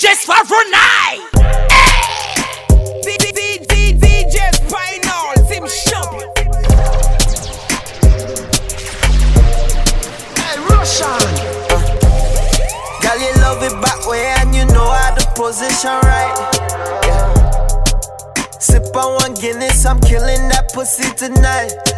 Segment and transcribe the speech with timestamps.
[0.00, 1.20] just for Brunei.
[4.70, 5.34] Final,
[10.36, 11.20] Hey, Russian.
[13.02, 14.88] Girl, you love it back way and you know
[15.34, 16.34] position right.
[17.04, 18.48] Yeah.
[18.58, 21.89] Sip on one Guinness, I'm killing that pussy tonight.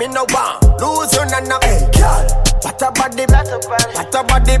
[0.00, 0.56] me no one.
[0.80, 2.24] Lose you nana, hey girl.
[2.64, 4.56] What a body, what a body.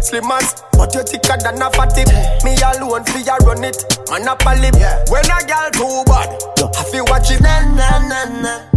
[0.00, 2.06] Slim as, but you thicker than a fatty.
[2.46, 3.76] Me alone fi a run it,
[4.10, 4.74] man up a lip.
[4.78, 5.04] Yeah.
[5.10, 6.30] When a girl too bad,
[6.78, 7.40] I fi watch it.
[7.42, 8.67] Na na na na.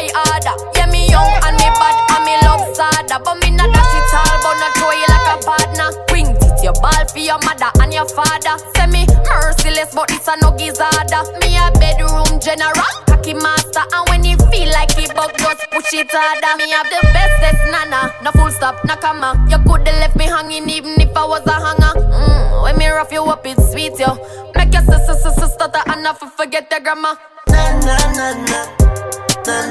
[0.00, 0.54] high order.
[0.76, 3.20] Yeah, me young and me bad and me love sada.
[3.20, 5.88] But me not that it all, but not throw you like a partner.
[6.12, 8.56] Wing it, your ball for your mother and your father.
[8.76, 11.24] Say me merciless, but it's a no gizada.
[11.44, 13.84] Me a bedroom general, cocky master.
[13.92, 16.52] And when he feel like he bug, just push it harder.
[16.56, 19.36] Me have the bestest nana, no full stop, no comma.
[19.48, 21.92] You coulda left me hanging even if I was a hanger.
[22.00, 24.16] Mm, when me rough you up, it's sweet, yo.
[24.56, 27.14] Make your sister, sister, stutter, and not forget your grandma.
[27.48, 29.09] Na na na na
[29.46, 29.66] na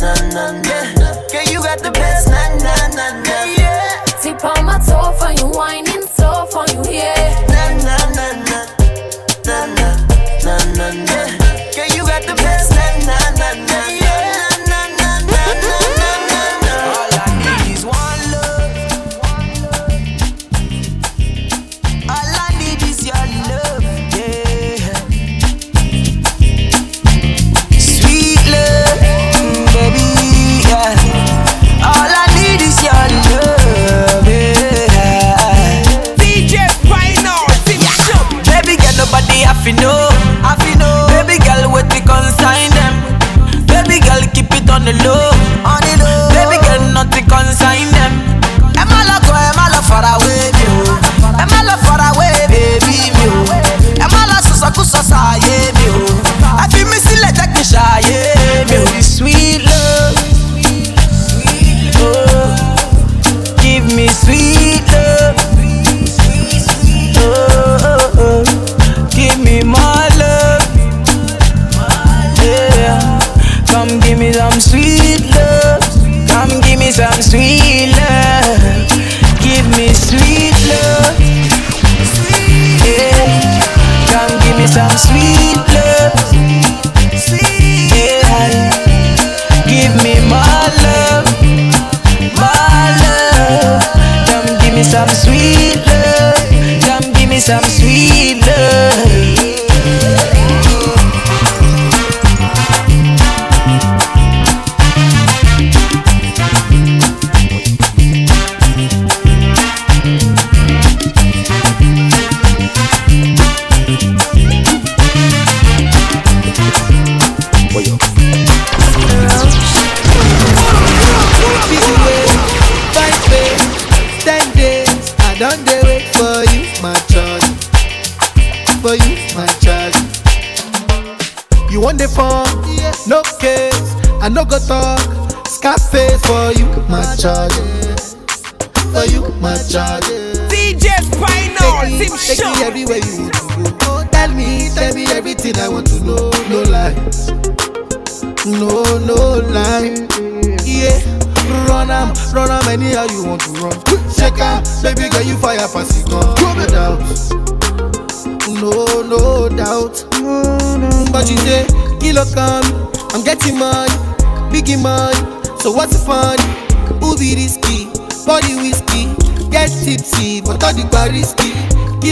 [0.00, 0.52] na na
[0.92, 1.08] na.
[1.32, 3.44] Girl, you got the best na na na na.
[3.58, 4.04] Yeah.
[4.22, 7.45] Tip on my toe for you whining, so for you yeah.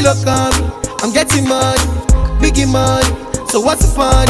[0.04, 0.14] kilo
[1.02, 1.80] I'm getting money,
[2.40, 3.08] biggie money.
[3.48, 4.26] So what's the fun?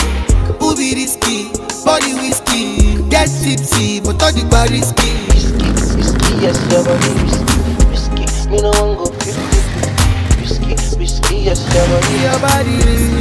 [0.59, 1.51] Booby risky,
[1.85, 3.03] body whiskey.
[3.09, 5.11] Get tipsy, but all the bar risky.
[5.31, 7.55] Risky, risky, yes, your body risky.
[7.91, 10.41] Risky, me no one go 50.
[10.41, 13.14] Risky, risky, yes, your body risky.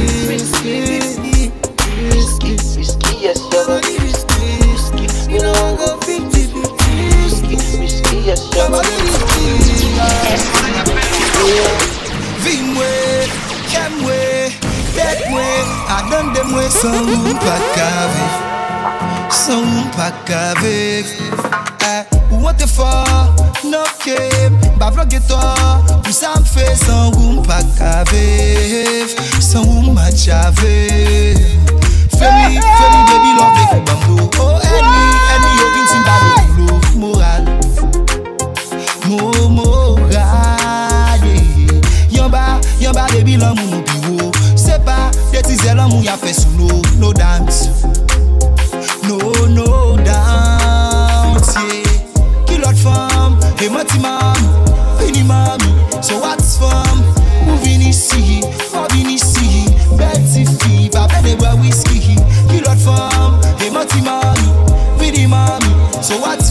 [16.84, 18.32] San ou pa kaviv
[19.30, 21.06] San ou pa kaviv
[22.30, 22.90] Ou an te fa
[23.64, 25.38] No kem Ba vlog eto
[26.04, 31.40] Pou sa m fe San ou pa kaviv San ou ma chaviv
[32.18, 36.16] Femi, femi baby love Lek ou bambou Oh eni, eni yo vin sin ba
[36.68, 37.42] Love moral
[39.08, 41.24] Mo moral
[42.12, 43.73] Yon ba, yon ba baby love
[45.64, 46.28] Zè lan mou ya fè
[51.72, 52.02] yeah.
[52.44, 54.36] Ki lot fam, e mati mam
[55.24, 55.60] mam,
[56.02, 57.00] so what's from
[57.46, 58.42] moving vini si,
[58.74, 59.64] mou vini si
[59.96, 62.12] Beti fi, ba bende wè whisky.
[62.52, 62.78] Ki lot
[63.72, 64.36] mati mam
[65.00, 65.64] Vini mam,
[66.02, 66.43] so what's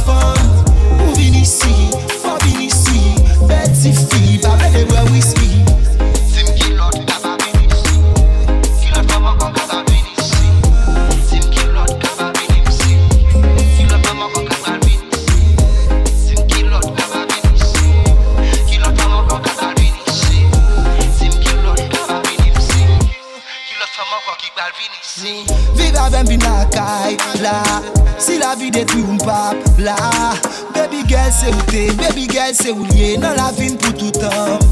[32.54, 34.63] se ou liye nan la vin pou toutan.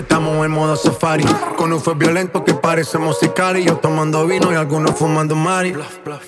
[0.00, 1.24] Estamos en modo safari.
[1.56, 3.64] Con un fue violento que parecemos sicari.
[3.64, 5.74] Yo tomando vino y algunos fumando mari.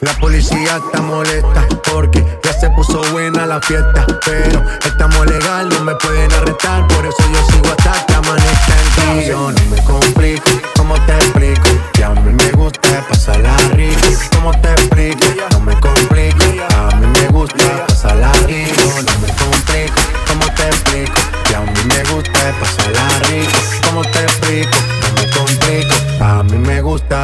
[0.00, 4.06] La policía está molesta porque ya se puso buena la fiesta.
[4.24, 6.86] Pero estamos legal, no me pueden arrestar.
[6.88, 9.28] Por eso yo sigo hasta que amanezca en ti.
[9.28, 11.68] Yo no me complico, ¿cómo te explico?
[11.94, 13.53] Que a mí me gusta pasarla rico.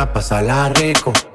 [0.06, 1.29] pásala rico.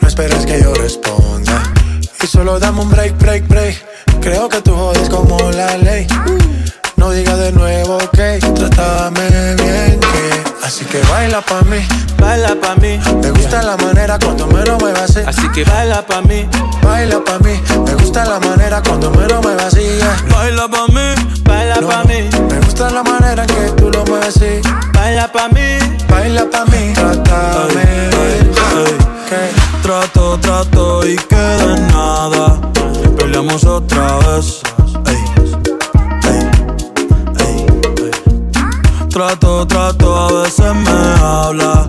[0.00, 1.62] No esperes que yo responda.
[2.20, 3.76] Y solo dame un break, break, break.
[4.20, 6.04] Creo que tú jodes como la ley.
[6.96, 8.15] No digas de nuevo, ok.
[10.66, 11.78] Así que baila pa' mí,
[12.18, 12.98] baila pa' mí.
[13.22, 15.28] Me gusta la manera cuando me vacías.
[15.28, 16.44] Así que baila pa' mí,
[16.82, 17.62] baila pa' mí.
[17.86, 20.28] Me gusta la manera cuando me vacías.
[20.28, 22.28] Baila pa' mí, baila pa' mí.
[22.50, 24.60] Me gusta la manera en que tú lo mueves así.
[24.92, 26.92] Baila pa' mí, baila pa' mí.
[26.94, 28.10] Trátame.
[29.82, 32.60] Trato, trato y queda en nada.
[33.16, 34.62] Peleamos otra vez.
[35.06, 35.24] Ey,
[39.16, 41.88] trato, trato, a veces me habla.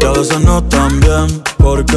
[0.00, 1.96] Y a veces no tan bien porque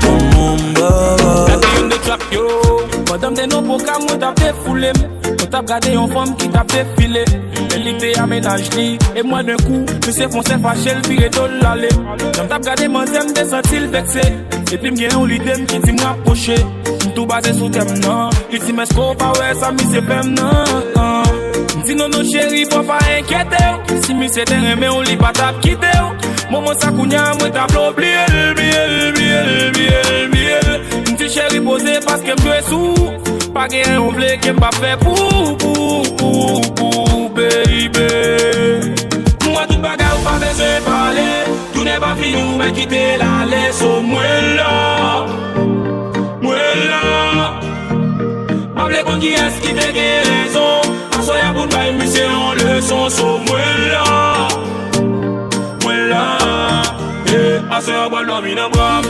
[0.00, 1.66] como un bebé.
[1.76, 2.48] Yon de trap yo.
[3.10, 6.68] Madame de nou program mwen tap de foule Mwen tap gade yon fom ki tap
[6.72, 7.22] de file
[7.74, 8.84] El li te amenaj li
[9.16, 12.60] E mwen den kou, mwen se fon se fache l vire do lale Mwen tap
[12.68, 14.28] gade mwen zem de sentil vekse
[14.60, 17.96] E pi mgen yon li dem ki ti mwen aposhe Mwen tou base sou tem
[18.04, 21.37] nan Li ti men sko pa we sa mi se pem nan
[21.86, 24.00] Sinon nou chéri pou pa enkyete ou.
[24.04, 26.34] Si mi se ten reme ou li pa tap kite ou.
[26.50, 30.70] Momo sa kounya mwen tap lo bliel, bliel, bliel, bliel, bliel
[31.12, 32.94] Mti chéri pose paske mdwe sou.
[33.54, 38.08] Pa gen yon vle ke pa fe pou, pou, pou, pou, baby.
[39.58, 41.28] Mwa tout baga ou pa ve pale
[41.72, 44.74] Tou ne pa finou men kite la leso mwen la,
[46.42, 47.02] mwen la
[48.76, 50.87] Mable kon ki es ki te gen rezon
[51.28, 54.04] Soya ya goodbye Mi se yon leson so mwen la
[55.84, 56.24] Mwen la
[57.76, 59.04] A sa ya wal love mi nan bram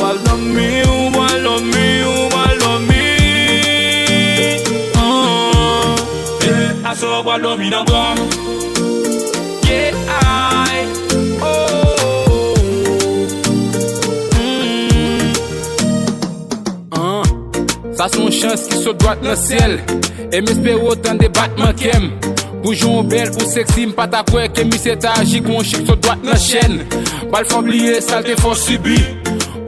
[0.00, 0.68] Wal love mi,
[1.16, 1.86] wal love mi,
[2.32, 3.04] wal love mi
[6.88, 8.16] A sa ya wal love mi nan bram
[17.96, 19.80] Ça, c'est mon chance qui se droite dans le ciel.
[20.32, 22.10] Et mes pères ont des de battements qu'aime.
[22.62, 26.30] Bougeons belle pour sexy, m'pata quoi, que mes étages y qu'on chique s'a droite dans
[26.30, 26.84] la chaîne.
[27.30, 28.98] Malfablier, ça l'a subir.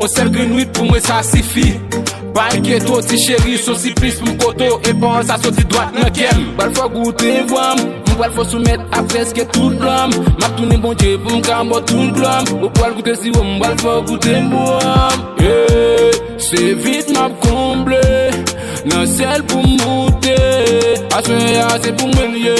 [0.00, 1.74] On sait que nous, pour moi, ça suffit.
[2.36, 5.94] Barricade ou ti chéri, sou si plis pou mkoto E pan sa sou ti doat
[5.96, 6.42] nan kem.
[6.58, 10.12] Bal fwa goute vwam, mkwal fwa soumet a preske tout lom
[10.42, 14.02] Map toune bon dje pou mkambo tout glom Ou kwal goute si wom, bal fwa
[14.04, 18.02] goute mwam Eee, se vit map komble
[18.92, 20.36] Nan sel pou mwote
[21.16, 22.58] Aswe ya se pou mwenye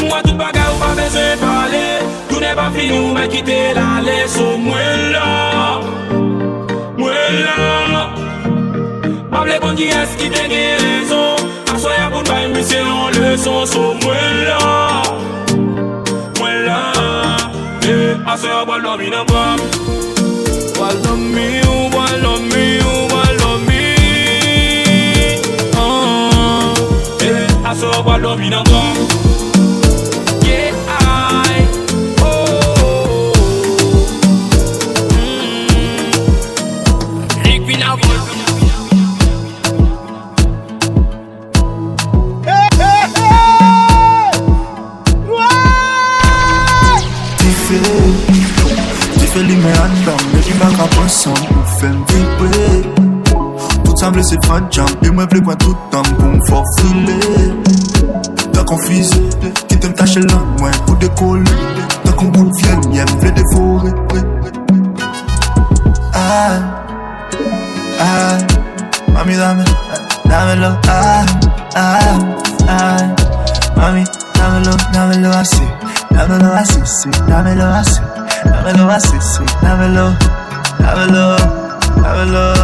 [0.00, 1.84] Mwa tout baga ou pa bezwen pale
[2.32, 4.83] Tou ne pa fini ou men kite la le sou mwen.
[10.34, 11.36] te gen rezon
[11.74, 14.60] Aswaya pou n'bay misye an leson So mwen la.
[16.38, 16.80] Mwen la.
[17.84, 17.96] E,
[18.32, 19.58] Aswaya wal domi nan bam
[20.80, 23.82] Wal domi ou wal domi ou wal domi
[27.64, 28.00] Aswaya ah, ah.
[28.00, 28.63] e, wal domi nan
[54.04, 57.18] ensemble c'est fan jam Et moi v'le coin tout temps confort filé
[58.52, 59.10] T'as confuse
[59.68, 61.50] Qui t'aime tâcher là moins pour décoller.
[62.04, 63.92] T'as qu'on boule vienne Y'a v'le dévorer
[66.12, 66.58] Ah
[68.00, 68.38] Ah
[69.12, 69.64] Mami dame
[70.26, 71.24] Dámelo Ah
[71.74, 71.98] Ah
[72.68, 72.96] Ah.
[73.76, 74.04] Mami
[74.38, 75.62] dámelo Dámelo así
[76.10, 78.00] Dámelo así sí Dámelo así
[78.44, 80.12] Dámelo así sí Dámelo
[80.78, 81.36] Dámelo
[82.02, 82.54] Dámelo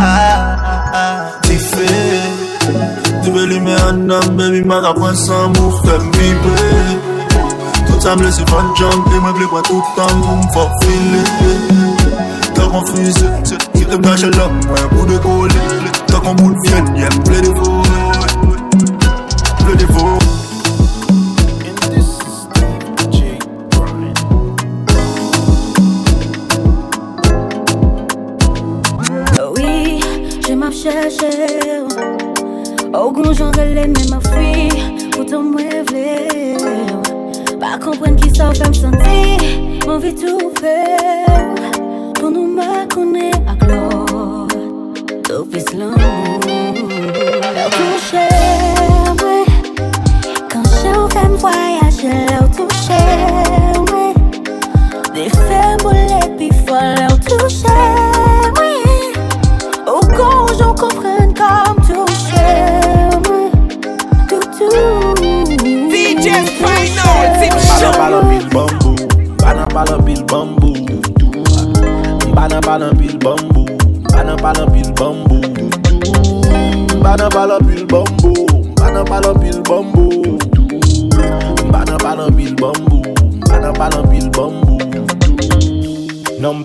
[0.00, 0.47] Ah.
[3.28, 6.96] Tu veux lui mettre un homme, baby, m'a rappelé sans mou, fait vibrer.
[7.86, 10.42] Tout ça me laisse fan jump, et moi, plus quoi tout le temps, pour me
[10.50, 11.24] faire filer.
[12.54, 15.54] T'as confusé, c'est qui te gâche là, moi, un bout de coller.
[16.06, 17.82] T'as qu'on boule vienne, y'a plein de faux,
[19.58, 20.18] plein de faux.
[30.70, 31.47] chercher
[33.78, 34.27] problème, in my.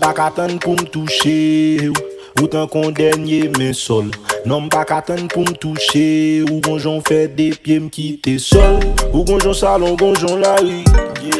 [0.03, 1.95] bak atan pou m touche ou.
[2.41, 4.09] Ou tan kon denye men sol.
[4.43, 6.59] Non m bak atan pou m touche ou.
[6.65, 8.81] Gonjon fè de pye m kite sol.
[9.13, 10.81] Ou gonjon salon, gonjon la ri.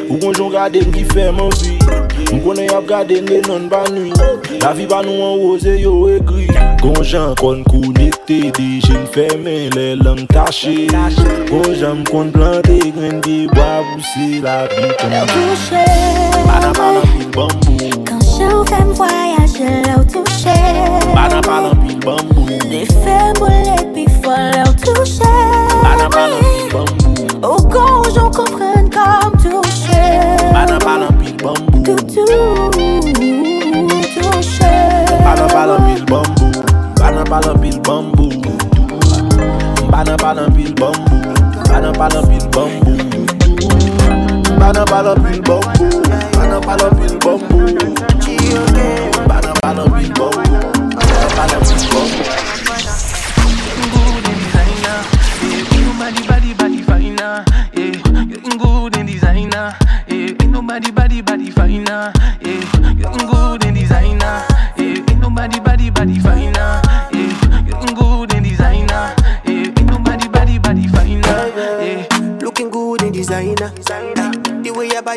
[0.08, 1.76] Ou gonjon gade m ki fè man vi
[2.34, 4.14] M konen ap gade ne non ba nwi
[4.62, 6.48] La vi ba nou an oze yo ekri.
[6.82, 10.88] Gonjan kon konekte de jen fè men lè lèm tache.
[11.52, 15.86] Gonjan m kon plante gren di ba bousi la bi kon Touche,
[16.48, 18.13] madame an apil bambou.
[18.44, 20.56] Jan ou fèm voyaje lè ou touche.
[21.16, 22.46] Banan palan pil bambou.
[22.68, 25.32] De fèm boule pi fò lè ou touche.
[25.84, 27.16] Banan palan pil bambou.
[27.48, 30.04] Ou konj ou kompren kom touche.
[30.52, 31.84] Banan palan pil bambou.
[31.84, 32.26] Toutou,
[34.20, 34.74] touche.
[35.24, 36.52] Banan palan pil bambou.
[37.00, 38.32] Banan palan pil bambou.
[39.90, 41.22] Banan palan pil bambou.
[41.70, 43.23] Banan palan pil bambou.
[44.64, 45.60] Bana bala pil bambo
[46.32, 47.58] Bana bala pil bambo
[49.28, 50.32] Bana bala pil bambo
[50.96, 52.24] Bana bala pil bambo
[53.92, 55.00] Good and designer
[55.44, 57.44] eh, ain't nobody body body finer
[57.76, 59.76] Yeah, eh, you good and designer
[60.08, 61.13] Yeah, ain't nobody body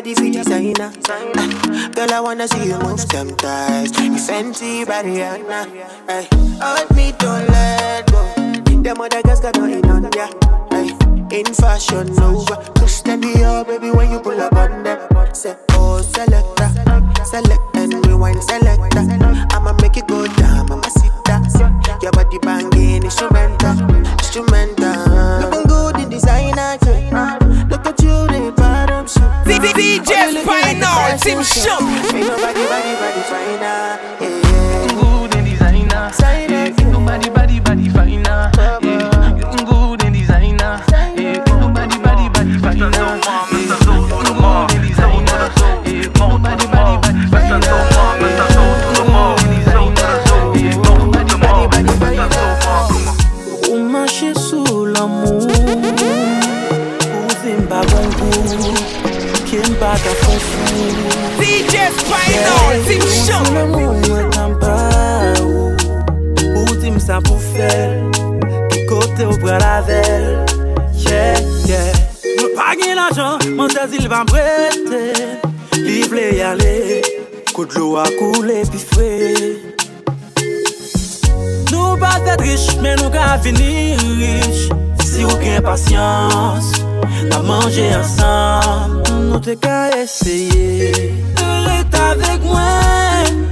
[0.07, 0.91] body feel designer.
[1.09, 3.91] Eh, girl, I wanna see you move them thighs.
[3.99, 5.65] You fancy body, Anna.
[6.07, 6.27] Hey,
[6.61, 8.81] hold me, don't let go.
[8.81, 10.27] Them other girls got nothing on ya.
[10.71, 10.95] Hey,
[11.37, 12.55] in fashion over.
[12.75, 14.99] Push them be up, baby, when you pull up on them.
[15.33, 16.69] Say, oh, selector,
[17.25, 19.03] select and rewind, selector.
[19.51, 19.66] I'ma
[31.27, 32.86] Team Show.
[73.87, 75.39] zil va brete
[75.79, 77.01] Li vle yale
[77.53, 79.11] Kout lo a koule pi fwe
[81.71, 84.67] Nou pa tèt rich Men nou ka vini rich
[85.05, 86.71] Si ou gen pasyans
[87.29, 90.91] Na manje ansan Nou te ka eseye
[91.67, 93.43] Ret avek mwen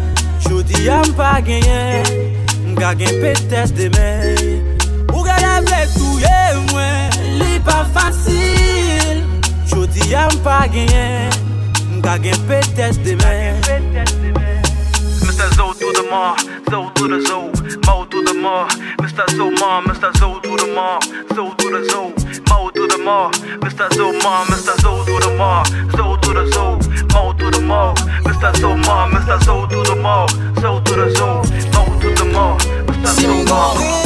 [0.47, 2.11] Jodi am pa genyen
[2.73, 4.61] Mga gen petes demen
[5.13, 6.39] Ou gen avek touye
[6.71, 9.04] mwen Li pa fasil
[9.95, 11.31] Jodi a m pa genyen
[11.91, 13.61] M ka gen petes demen
[15.23, 15.47] Mr.
[15.55, 16.35] Zo to the ma,
[16.69, 17.47] Zo to the Zo,
[17.87, 18.67] Mo to the ma,
[18.99, 19.25] Mr.
[19.37, 20.11] Zo ma, Mr.
[20.19, 20.99] Zo to the ma,
[21.35, 22.11] Zo to the Zo,
[22.49, 23.31] Mo to the ma,
[23.63, 23.87] Mr.
[23.95, 24.75] Zo ma, Mr.
[24.81, 25.63] Zo to the ma,
[25.95, 26.79] Zo to the Zo,
[27.13, 27.93] Mo to the ma,
[28.25, 28.51] Mr.
[28.59, 29.39] Zo ma, Mr.
[29.43, 30.27] Zo to the ma,
[30.61, 31.27] Zo to the Zo,
[31.71, 33.11] Mo to the ma, Mr.
[33.21, 34.04] Zo ma.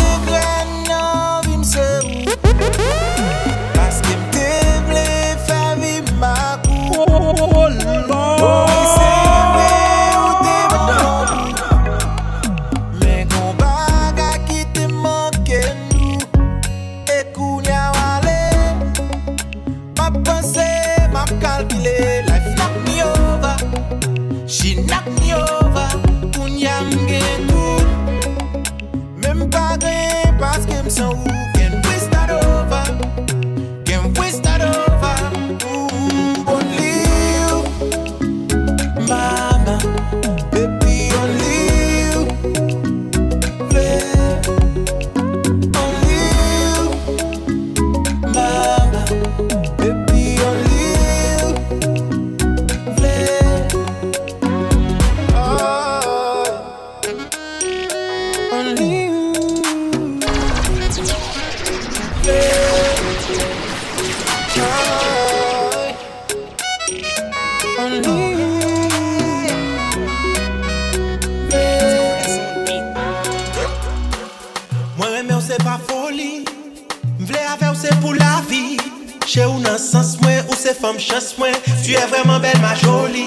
[80.69, 83.25] se fom chans mwen Tu e vreman bel ma joli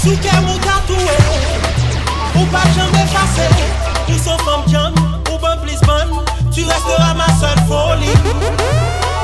[0.00, 1.16] Sou ke mou tatouwe
[2.38, 3.48] Ou pa jom efase
[4.08, 4.96] Ou son fom kyan
[5.32, 6.24] Ou bon plis bon
[6.54, 8.12] Tu restera ma sol foli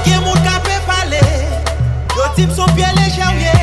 [0.05, 1.23] Ke mou kape pale
[2.17, 3.57] Yo tip son pie leje ouye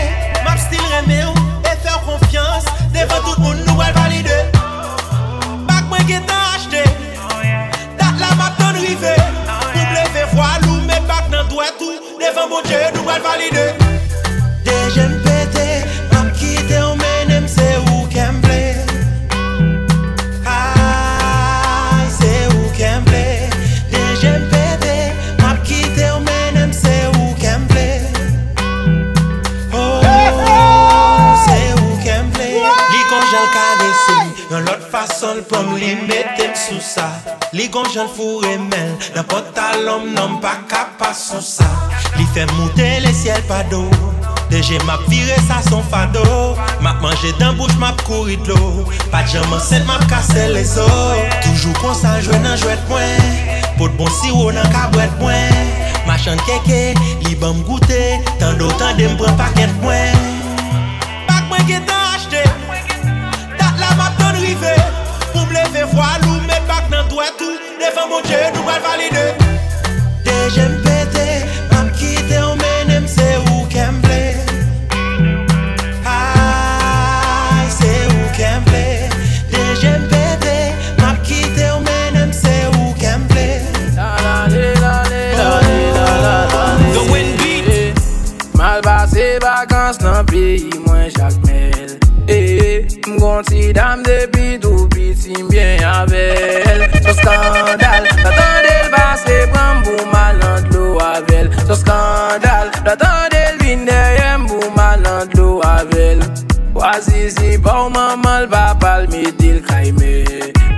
[0.46, 4.09] Map stil reme ou E fer konfians Devan tout moun nou el vale
[13.40, 13.79] Dieu
[35.50, 37.10] pom li metem sou sa.
[37.54, 41.68] Li gonjan fou remel Nan pantalom nan pa kapa sou sa.
[42.18, 43.84] Li fe monte le siel pa do
[44.50, 46.24] Deje map vire sa son fado.
[46.82, 50.86] Map manje dan bouch map kouri dlo Pa jaman sel map kase le so
[51.44, 55.74] Toujou konsan jwen nan jwet mwen Pot bon siwo nan kabwet mwen.
[56.08, 60.16] Machan keke, li bam m goute Tando tande m pren paket mwen.
[61.30, 62.46] Bak mwen getan achete
[63.60, 64.99] Dat la map ton rive.
[65.50, 69.26] m leve voal ou met bak nan doat ou Devan moun dje nou al valide.
[70.26, 71.28] Deje m pete,
[71.72, 74.20] mam kite ou menem se ou kem ble
[89.40, 94.39] Bakans nan peyi mwen chakmel E, eh, eh, mgonti dam depi
[95.90, 103.58] avel Sou skandal, datande l baske pran pou malan dlo avel Sou skandal, datande l
[103.64, 106.22] vinde yem pou malan dlo avel
[106.78, 110.14] Wazizi pa ou mamal pa palme dil kaime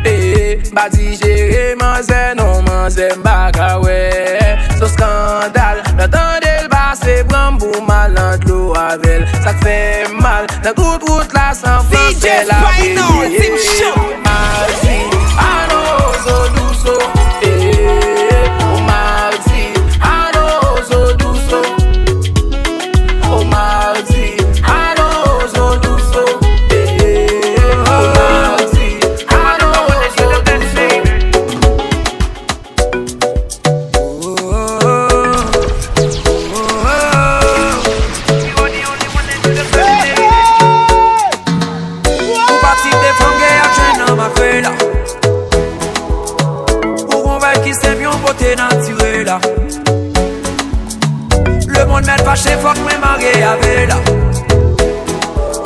[0.01, 3.99] E, eh, bati jere eh, manze non manze mbaka we
[4.79, 9.77] Sou skandal, datande l baske pran pou malan dlo avel Sak fe
[10.23, 14.10] mal, nan kout kout la san flan se la vide DJ Spino, dim show.
[52.31, 53.97] Fache fok men mage ave la.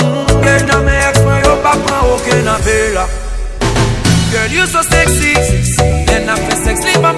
[0.01, 2.77] Mm, Gen nan men ex mwen yo pa pran oken ave
[4.31, 5.33] Girl you so sexy.
[6.15, 7.11] En a fe sex li pa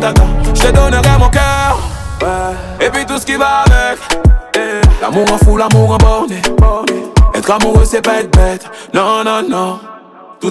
[0.00, 1.78] patata Je te donnerai mon cœur.
[2.80, 3.98] Et puis tout ce qui va avec.
[5.00, 6.40] L'amour en fou, l'amour en borné.
[7.34, 8.30] Être amoureux c'est pas être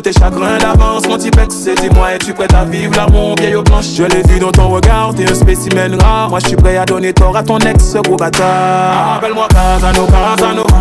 [0.05, 3.95] tes chagrins d'avance, mon petit c'est dis-moi, es-tu prête à vivre l'amour vieille aux planches
[3.95, 6.29] Je l'ai vu dans ton regard, t'es un spécimen rare.
[6.29, 9.15] Moi je suis prêt à donner tort à ton ex, gros bâtard.
[9.17, 10.77] Appelle-moi Casanova, Casanova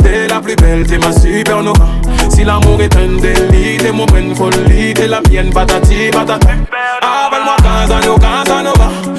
[0.00, 1.86] T'es la plus belle, t'es ma supernova.
[2.30, 6.46] Si l'amour est un délit, t'es mon bonne folie T'es la mienne, patati patata.
[6.46, 9.17] Appelle-moi Casanova, Casanova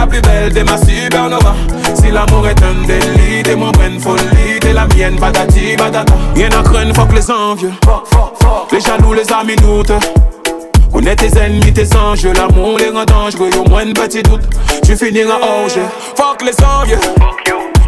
[0.00, 1.54] la plus belle, t'es ma supernova.
[1.94, 6.14] Si l'amour est un délit, t'es mon bonne folie T'es la mienne, patati patata.
[6.34, 7.72] Rien à craindre, fuck les envieux.
[8.72, 9.92] Les jaloux, les amis doutes
[10.92, 14.42] Connais tes ennemis, tes enjeux L'amour les rend dangereux, au moins un petit doute.
[14.84, 15.82] Tu finiras hors jeu
[16.16, 16.98] Fuck les envieux.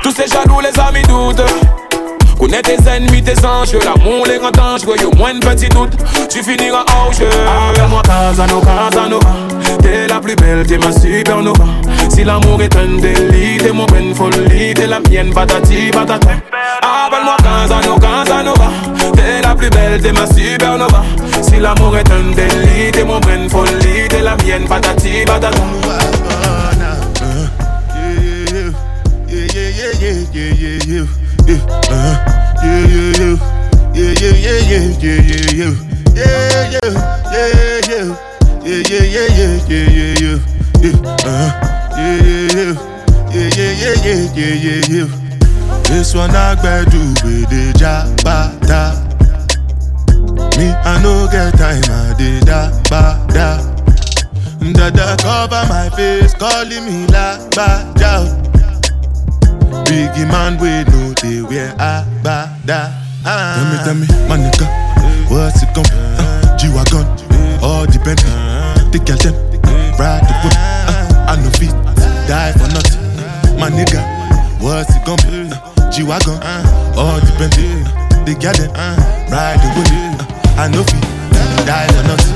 [0.02, 1.42] Tous ces jaloux, les amis doutent
[2.42, 5.92] Connais tes ennemis, tes enjeux L'amour les rend dangereux, au moins un petit doute
[6.28, 7.28] Tu finiras hors jeu.
[7.28, 9.30] Appelle-moi Casanova, Casanova
[9.80, 11.64] T'es la plus belle, t'es ma supernova.
[12.10, 16.30] Si l'amour est un délit, t'es mon bonne folie T'es la mienne, patati patata
[16.82, 18.70] Appelle-moi Casanova, Casanova
[19.14, 21.04] T'es la plus belle, t'es ma supernova.
[21.42, 25.62] Si l'amour est un délit, t'es mon bonne folie T'es la mienne, patati patata
[45.92, 46.54] This one I
[46.90, 48.96] do with the jabata.
[50.58, 53.62] Me, I no get time, I did da ba da.
[54.72, 58.41] Dada cover my face, calling me la bada.
[59.92, 62.96] Biggie man, we know they wear a bada.
[63.28, 64.64] Tell me, tell me, my nigga,
[65.28, 65.82] what's it be?
[65.84, 67.04] Uh, G-Wagon,
[67.60, 68.32] all the Bentley,
[68.88, 69.36] the girl them,
[70.00, 70.56] ride the whip.
[70.88, 71.76] Uh, I no fit,
[72.24, 73.04] die for nothing.
[73.60, 74.00] My nigga,
[74.64, 75.52] what's it be?
[75.52, 76.40] Uh, G-Wagon,
[76.96, 77.84] all the Bentley,
[78.24, 78.72] the girl them,
[79.28, 79.92] ride the whip.
[79.92, 81.04] Uh, I no fit,
[81.68, 82.32] die for nothing.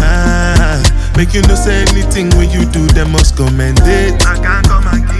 [0.00, 0.80] Ah,
[1.18, 4.24] make you no say anything when you do, them must commend it.
[4.24, 5.12] I can't come and keep myself.
[5.12, 5.13] So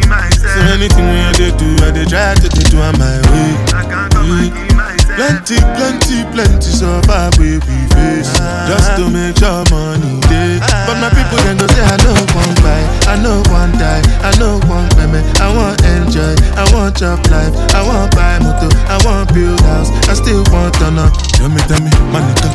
[0.72, 3.50] anything when you do, I they try to do on my way.
[3.68, 5.16] Come myself.
[5.16, 8.32] Plenty, plenty, plenty suffer we we face.
[8.66, 12.54] Just to make sure money day But my people then go say I know one
[12.64, 17.20] buy I know one die I know one payment I want enjoy I want chop
[17.30, 17.54] life.
[17.76, 19.90] I want buy motor I want build house.
[20.08, 22.50] I still want to know Tell me, tell me, my nigga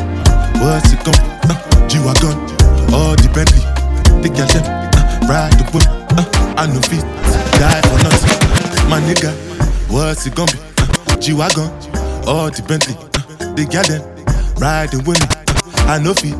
[0.60, 1.16] What's it gon'
[1.48, 1.56] uh,
[1.88, 2.36] G-Wagon
[2.92, 3.62] All the Bentley
[4.20, 5.86] The them uh, Ride the whip
[6.18, 6.26] uh,
[6.58, 7.06] I know fit
[7.56, 7.89] Die
[9.08, 9.32] Nigga
[9.90, 10.58] What's it gon' be
[11.12, 11.90] uh, G-Wagon
[12.26, 14.04] all the Bentley, uh, the gal them
[14.60, 15.26] riding with me.
[15.82, 16.36] Uh, I know feet.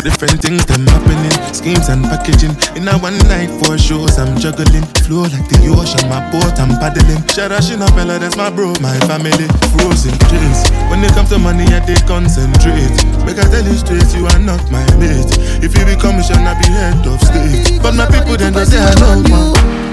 [0.00, 2.56] Different things them happening, schemes and packaging.
[2.72, 4.86] In a one night for shows, I'm juggling.
[5.04, 7.20] Flow like the ocean, my boat, I'm paddling.
[7.28, 9.44] Shout out Fella, that's my bro, my family.
[9.76, 10.64] Frozen dreams.
[10.88, 12.96] When it comes to money, I they concentrate.
[13.28, 15.36] Make I tell you straight, you are not my mate.
[15.60, 17.82] If you become, you shall not be head of state.
[17.82, 19.89] But my people then go say I know.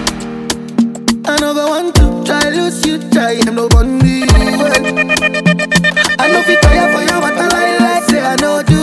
[1.29, 4.23] I never want to try lose you, try I'm no bunny.
[6.19, 8.81] I know fit tire for you, but I lie like say I know do.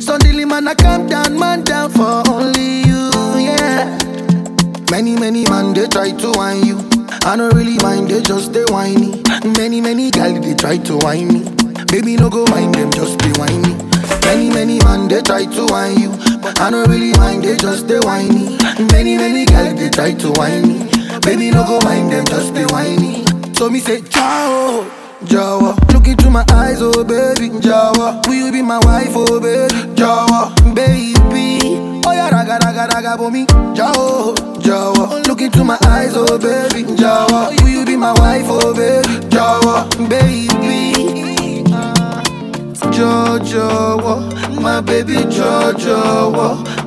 [0.00, 3.98] Suddenly man, I calm down, man down for only you, yeah.
[4.90, 6.78] Many, many man, they try to whine you.
[7.24, 9.22] I don't really mind, they just they whiny.
[9.56, 11.44] Many, many gal, they try to whine me.
[11.86, 13.74] Baby, no go mind them, just be whiny.
[14.26, 16.10] Many, many man, they try to whine you.
[16.42, 18.56] But I don't really mind, they just they whiny.
[18.92, 20.78] Many, many gal, they try to whine me.
[21.20, 23.24] Baby, no go mind them, just be whiny.
[23.54, 24.84] So me say, ciao,
[25.24, 25.72] Jawa.
[25.92, 28.26] Look into my eyes, oh baby, Jawa.
[28.26, 29.55] Will you be my wife, oh baby,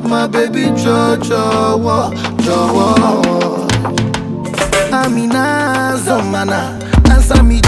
[0.10, 3.70] my baby Jojo, Jojo.
[4.92, 7.62] Amina Zomana, answer me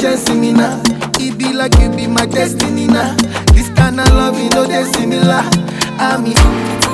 [0.00, 0.80] chasing me now.
[1.18, 3.14] It be like you be my destiny now.
[3.52, 5.42] This kind of love, you know, they similar.
[6.00, 6.84] Amina.
[6.84, 6.93] Body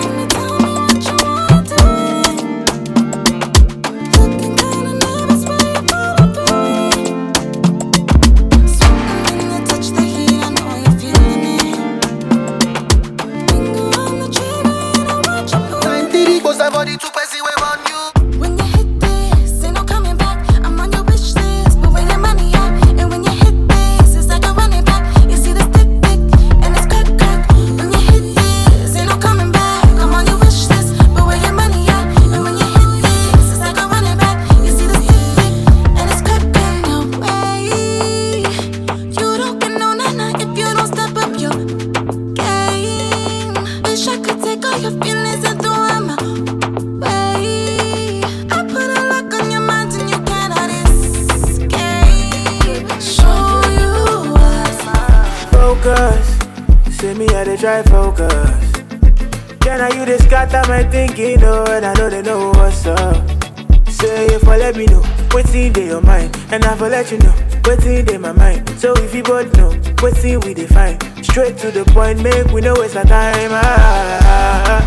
[66.52, 67.32] and I will let you know,
[67.64, 68.68] what's in my mind.
[68.70, 69.70] So if you both know,
[70.00, 73.50] what's in we define, straight to the point, make we know waste our time.
[73.52, 74.82] Ah,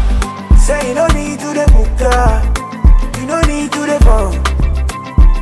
[0.59, 1.87] say you no need to the book,
[3.19, 4.35] you no need to the phone,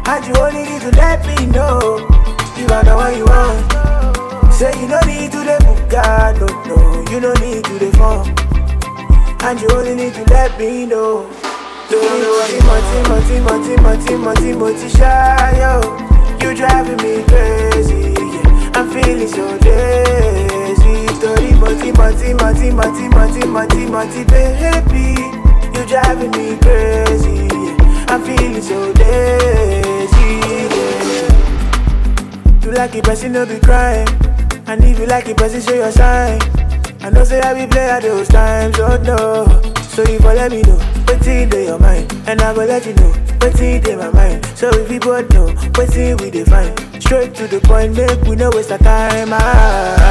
[0.05, 1.97] and you only need to let me know,
[2.57, 4.53] you are the one you want.
[4.53, 5.91] Say you no need to the book,
[6.37, 8.29] no, no, you no need to the phone,
[9.41, 11.27] and you only need to let me know.
[11.89, 12.21] Don't
[12.63, 16.00] Moti, moti, moti, moti, moti, moti, shy, yo.
[16.41, 18.71] You driving me crazy, yeah.
[18.75, 21.07] I'm feeling so lazy.
[21.15, 25.21] Story, moti, moti, moti, moti, moti, moti, moti, baby.
[25.73, 28.07] You driving me crazy, yeah.
[28.09, 30.29] I'm feeling so lazy,
[30.75, 31.29] yeah.
[32.63, 34.07] You like it, but you no be crying.
[34.67, 36.39] And if you like it, but you show your sign.
[37.01, 39.45] I know say I be play at those times, oh no.
[39.83, 42.93] So if you let me know, what's in your mind, and I go let you
[42.93, 43.11] know,
[43.41, 44.45] what's in my mind.
[44.55, 45.50] So if we both know,
[45.89, 46.75] in we define.
[47.01, 49.29] Straight to the point, make we no waste our time.
[49.31, 50.10] Ah.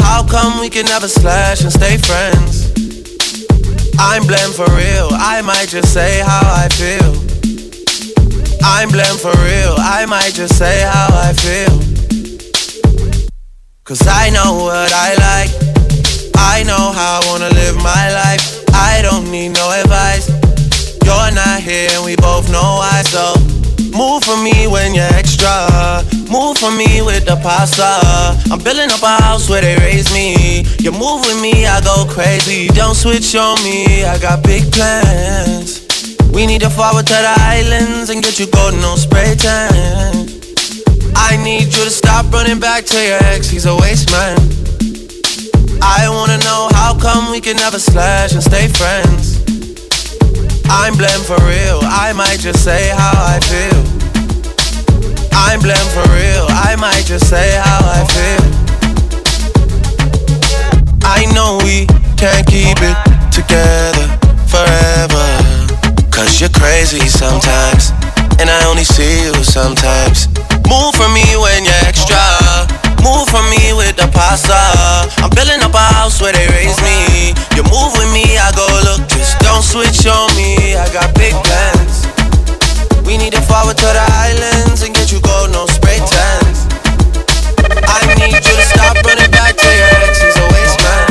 [0.21, 2.71] how come we can never slash and stay friends.
[3.97, 7.11] I'm blamed for real, I might just say how I feel.
[8.63, 11.77] I'm blamed for real, I might just say how I feel.
[13.83, 15.51] Cause I know what I like,
[16.37, 18.63] I know how I wanna live my life.
[18.73, 20.29] I don't need no advice.
[21.03, 23.33] You're not here and we both know why, so
[23.97, 26.20] move for me when you're extra.
[26.31, 27.99] Move for me with the pasta.
[28.49, 30.63] I'm building up a house where they raise me.
[30.79, 32.67] You move with me, I go crazy.
[32.69, 35.85] Don't switch on me, I got big plans.
[36.31, 40.31] We need to forward to the islands and get you golden on spray tan.
[41.19, 44.39] I need you to stop running back to your ex, he's a waste man.
[45.83, 49.43] I wanna know how come we can never slash and stay friends.
[50.69, 54.10] I'm blamed for real, I might just say how I feel.
[55.33, 58.45] I'm blamed for real, I might just say how I feel.
[61.03, 62.97] I know we can't keep it
[63.31, 64.07] together
[64.47, 65.25] forever.
[66.11, 67.91] Cause you're crazy sometimes,
[68.39, 70.27] and I only see you sometimes.
[70.69, 72.21] Move for me when you're extra.
[73.03, 74.53] Move for me with the pasta.
[75.23, 77.33] I'm building up a house where they raise me.
[77.57, 79.07] You move with me, I go look.
[79.09, 80.75] Just don't switch on me.
[80.75, 82.00] I got big plans.
[83.05, 86.67] We need to forward to the islands and get you gold, no spray tans.
[87.83, 90.21] I need you to stop running back to your ex.
[90.21, 91.07] He's a waste man.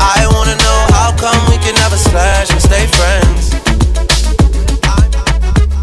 [0.00, 3.54] I wanna know how come we can never slash and stay friends.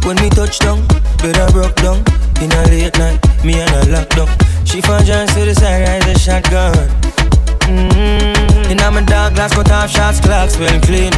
[0.05, 0.85] When we touch down,
[1.21, 2.03] bed I broke down.
[2.41, 4.27] In a late night, me and her locked down.
[4.65, 6.75] She found John to the side, rise a shotgun.
[7.69, 8.71] Mm-hmm.
[8.71, 11.13] In my dark glass, cut off shots, clocks well clean.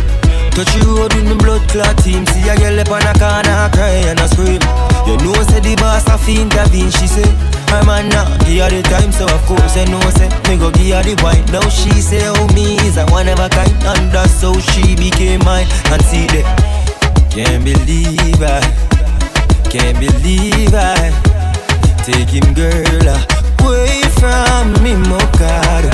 [0.58, 2.26] Touch you road with me blood clot team.
[2.34, 4.58] See a girl up on a corner cry and a scream.
[5.06, 6.90] You know say the boss a fiend intervene.
[6.90, 7.30] She say,
[7.70, 10.74] My man not give her the time, so of course you know say me go
[10.74, 11.46] give her the wine.
[11.54, 14.98] Now she say, oh me is a one of a kind, and that's how she
[14.98, 15.70] became mine.
[15.94, 16.50] And see that,
[17.30, 18.58] can't believe I,
[19.70, 21.14] can't believe I,
[22.02, 23.06] take him girl
[23.62, 25.94] away from me, Mokado.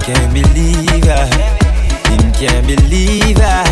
[0.00, 1.61] Can't believe I.
[2.12, 3.64] Him can't believe I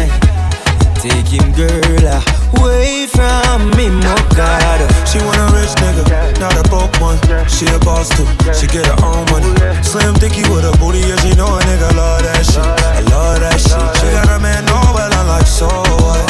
[0.96, 2.08] take him, girl,
[2.56, 4.80] away from me, oh God.
[5.08, 7.20] She want a rich nigga, not a broke one.
[7.48, 8.24] She a boss too,
[8.56, 9.52] she get her own money.
[9.84, 12.64] Slim dicky with a booty, yeah, she know a nigga love that shit.
[12.64, 13.76] I love that shit.
[14.00, 16.24] She got a man, no, well, I'm like, so what?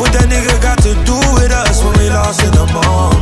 [0.00, 3.13] What that nigga got to do with us when we lost in the mall?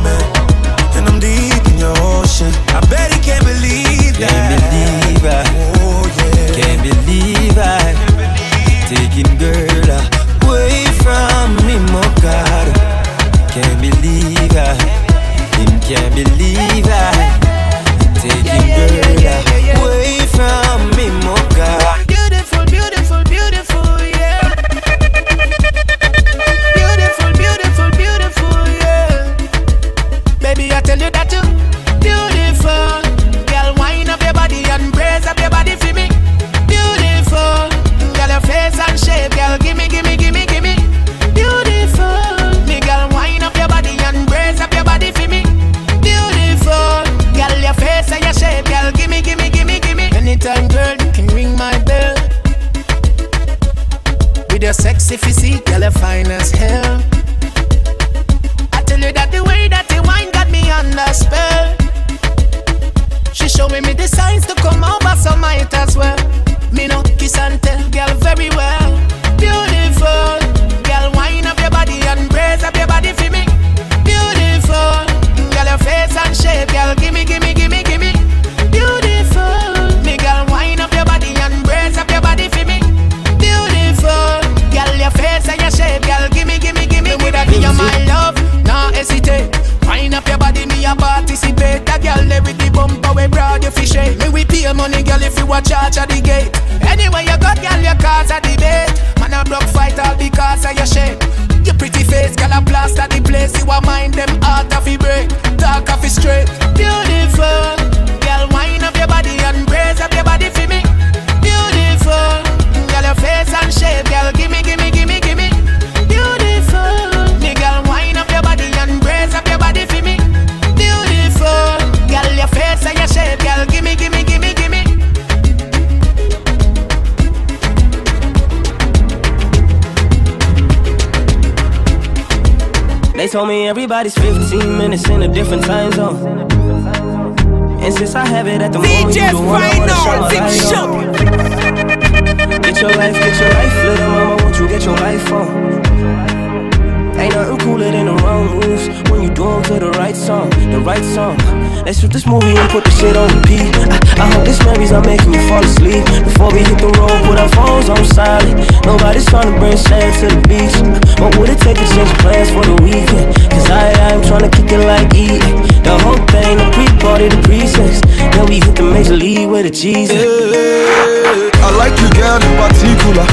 [165.13, 165.41] eat.
[165.83, 168.01] The whole thing, the pre-party, the pre-sex.
[168.33, 170.09] Then we hit the major league with the cheese.
[170.09, 173.25] Hey, I like you, girl, in particular.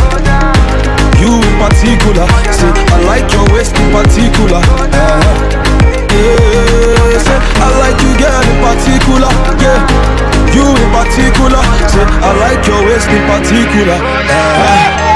[1.20, 2.26] You in particular.
[2.52, 4.60] Say, I like your waist in particular.
[4.60, 4.96] Uh,
[6.10, 9.30] yeah, say, I like you, girl, in particular.
[9.60, 9.80] Yeah,
[10.54, 11.60] you in particular.
[11.92, 13.98] Say, I like your waist in particular.
[14.00, 15.09] Uh,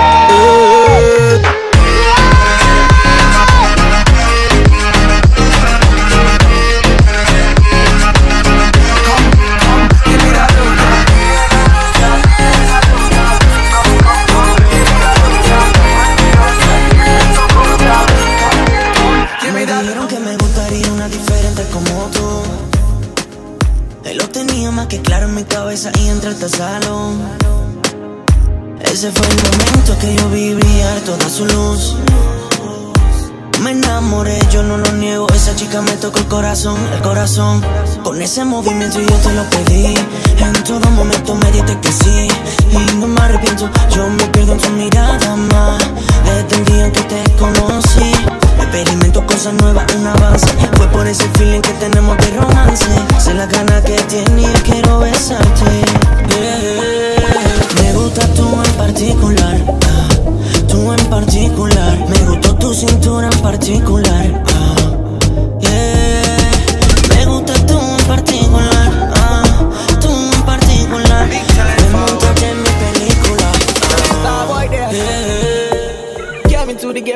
[36.72, 37.62] el corazón.
[38.02, 39.94] Con ese movimiento yo te lo pedí.
[40.38, 42.28] En todo momento me diste que sí.
[42.70, 45.78] Y no me arrepiento, yo me pierdo en tu mirada más.
[46.24, 48.12] Desde el día en que te conocí.
[48.56, 50.46] Experimento cosas nuevas, un avance.
[50.76, 52.86] Fue por ese feeling que tenemos de romance.
[53.18, 55.84] Sé la gana que tenía, quiero besarte.
[57.82, 59.62] Me gusta tú en particular.
[59.86, 60.08] Ah.
[60.66, 61.98] Tú en particular.
[62.08, 64.42] Me gustó tu cintura en particular.
[64.46, 66.03] Ah.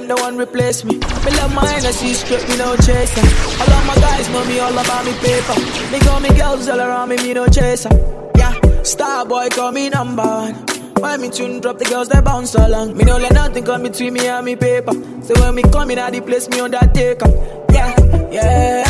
[0.09, 0.94] no one replace me.
[0.96, 3.20] Me love my energy, strip me no chaser.
[3.61, 5.54] All of my guys know me all about me paper.
[5.92, 7.90] Me got me girls all around me, me no chaser.
[8.34, 10.54] Yeah, star boy call me number one.
[10.94, 12.96] Why me tune drop the girls that bounce along?
[12.96, 14.94] Me no let nothing come between me and me paper.
[15.22, 17.28] So when me come in at the place, me undertaker.
[17.70, 17.94] Yeah,
[18.32, 18.88] yeah.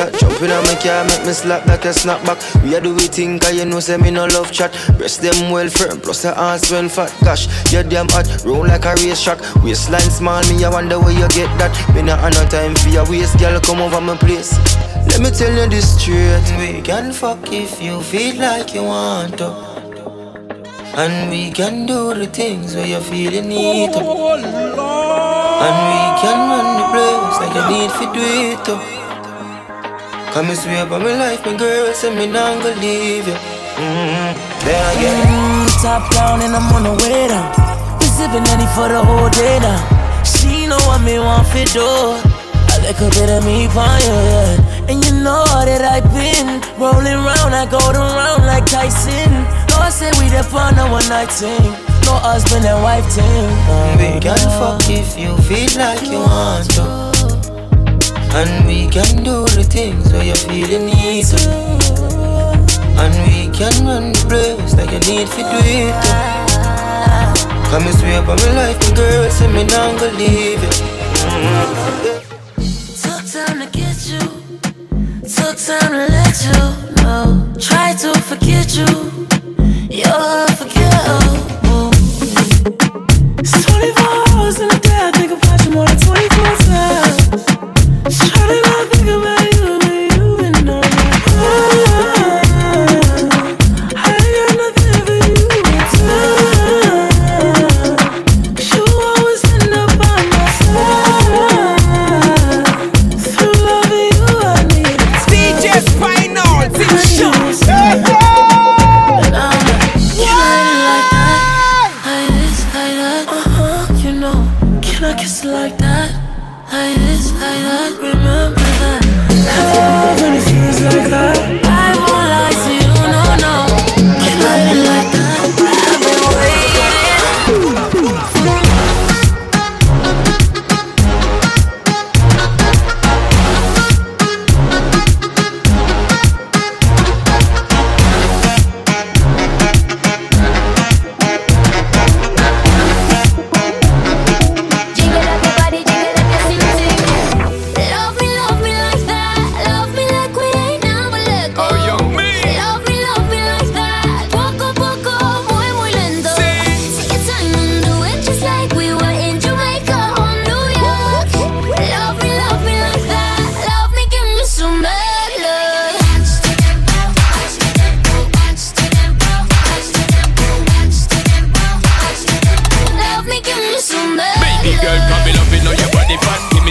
[0.00, 0.12] Shot.
[0.18, 2.38] Jump in on my car, make me slap like a snapback.
[2.62, 4.72] We a do we think, cause you know, say me no love chat.
[4.96, 7.12] Breast them well firm, plus the ass well fat.
[7.24, 9.38] Gosh, you damn hot, roll like a race track.
[9.62, 11.72] Waistline small, me I wonder where you get that.
[11.94, 14.52] Me not have no time for your waist, girl, come over my place.
[15.08, 16.46] Let me tell you this straight.
[16.58, 19.50] We can fuck if you feel like you want to.
[20.92, 24.00] And we can do the things where you feel you need to.
[24.02, 24.36] Oh,
[25.66, 28.99] and we can run the place like you need to do it too.
[30.32, 33.34] Come and swear by my life, my girl, say me not gonna leave you.
[33.34, 34.30] Mm-hmm.
[34.62, 35.26] Then again.
[35.26, 37.50] Mm, top down and I'm on the way down.
[37.98, 40.22] We sipping any for the whole day now.
[40.22, 41.82] She know what me want for do.
[41.82, 44.86] I like a bit of me fire, yeah.
[44.86, 49.34] And you know that I've been rolling round, I go around like Tyson.
[49.66, 51.74] No, I say we the fun a one night thing.
[52.06, 53.50] No husband and wife thing.
[53.98, 56.99] We can fuck if you feel like you want to.
[58.32, 61.36] And we can do the things where you feel you need to.
[63.02, 66.20] And we can run the place like you need to do it too.
[67.70, 70.60] Come and swear by my life, my girl, say me not gonna leave.
[71.20, 72.20] Mm-hmm.
[73.02, 74.22] Took time to get you.
[75.26, 76.60] Took time to let you
[77.02, 77.26] know.
[77.58, 78.86] Try to forget you.
[79.90, 81.90] You're unforgettable.
[83.38, 85.00] It's 24 hours in a day.
[85.02, 86.99] I think about you more than 24 times.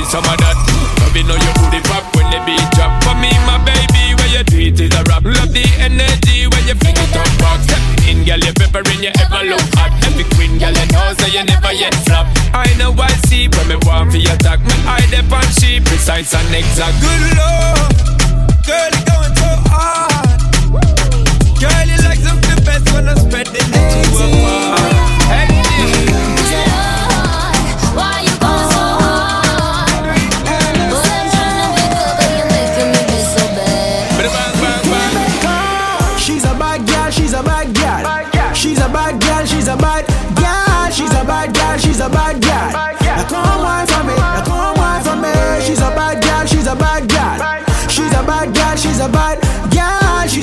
[0.09, 0.57] Some of that.
[1.05, 2.89] Love you know your booty pop when the beat drop.
[3.05, 5.21] For me, my baby, when you do it is a rap.
[5.21, 7.61] Love the energy when you fling it up back.
[7.61, 9.93] Step in, girl, you peppering, you ever look hot.
[10.09, 12.25] Every queen, girl, you know, so you never yet flop.
[12.57, 14.59] I know I see when me want for your attack.
[14.65, 16.97] Me eye dep on she precise and exact.
[17.05, 17.93] Good lord,
[18.65, 20.41] girl, you going so hard.
[21.61, 24.81] Girl, you like something best when I'm spreading it to apart.
[24.81, 24.88] Hey,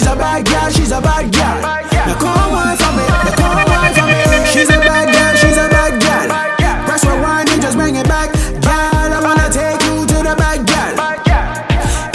[0.06, 1.60] She's a bad girl, she's a bad girl.
[2.06, 4.46] Now come on for me, now come on for me.
[4.46, 6.28] She's a bad girl, she's a bad girl.
[6.86, 8.30] Press rewind and just bring it back,
[8.62, 8.70] girl.
[8.70, 10.94] I wanna take you to the bad girl.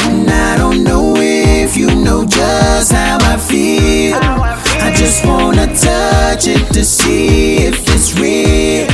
[0.08, 4.16] And I don't know if you know just how I feel.
[4.16, 8.88] I just wanna touch it to see if it's real.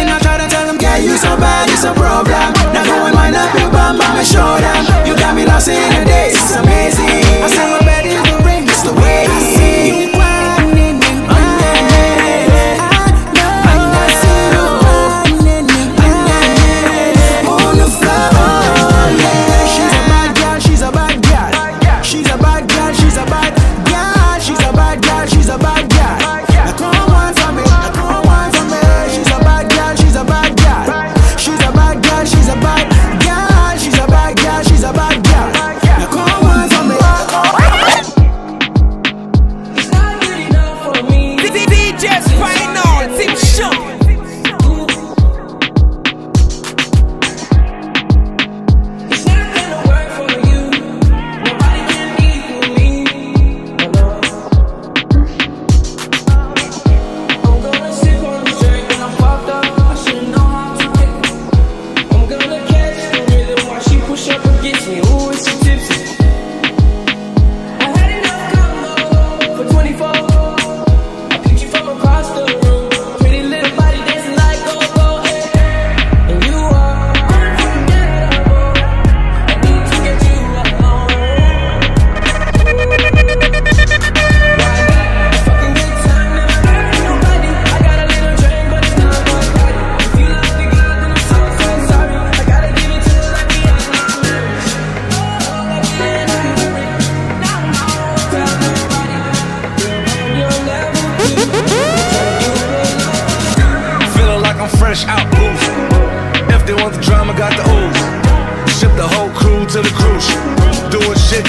[0.00, 2.54] And I try to tell them, girl, you so bad, it's a problem.
[2.72, 5.06] Now go and wind up your bum, I'ma show them.
[5.06, 6.31] You got me lost in a day.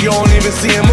[0.03, 0.92] you don't even see him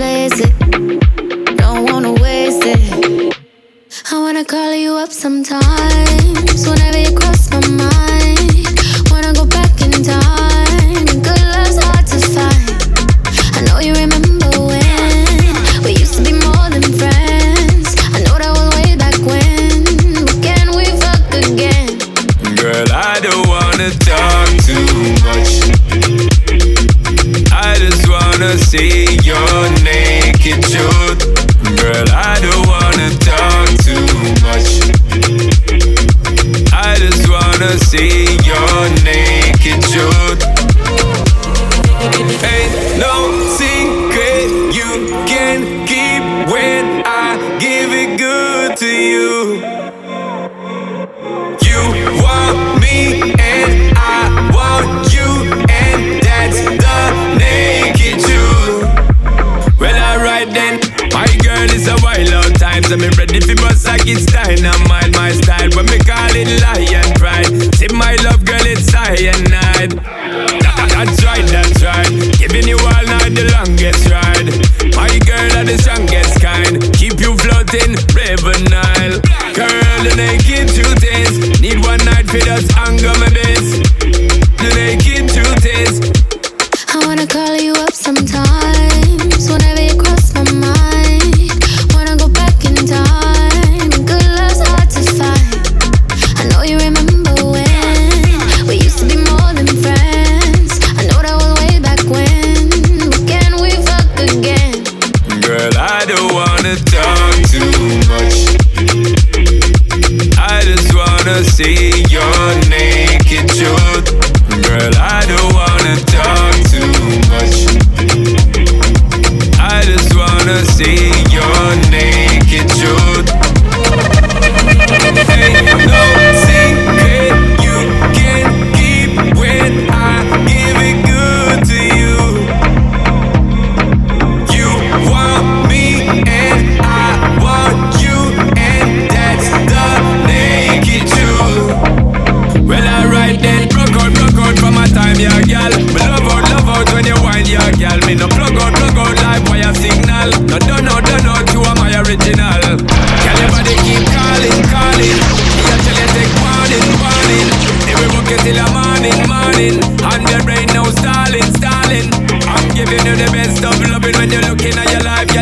[0.00, 0.58] place it.
[1.58, 3.36] Don't wanna waste it.
[4.10, 6.19] I wanna call you up sometime.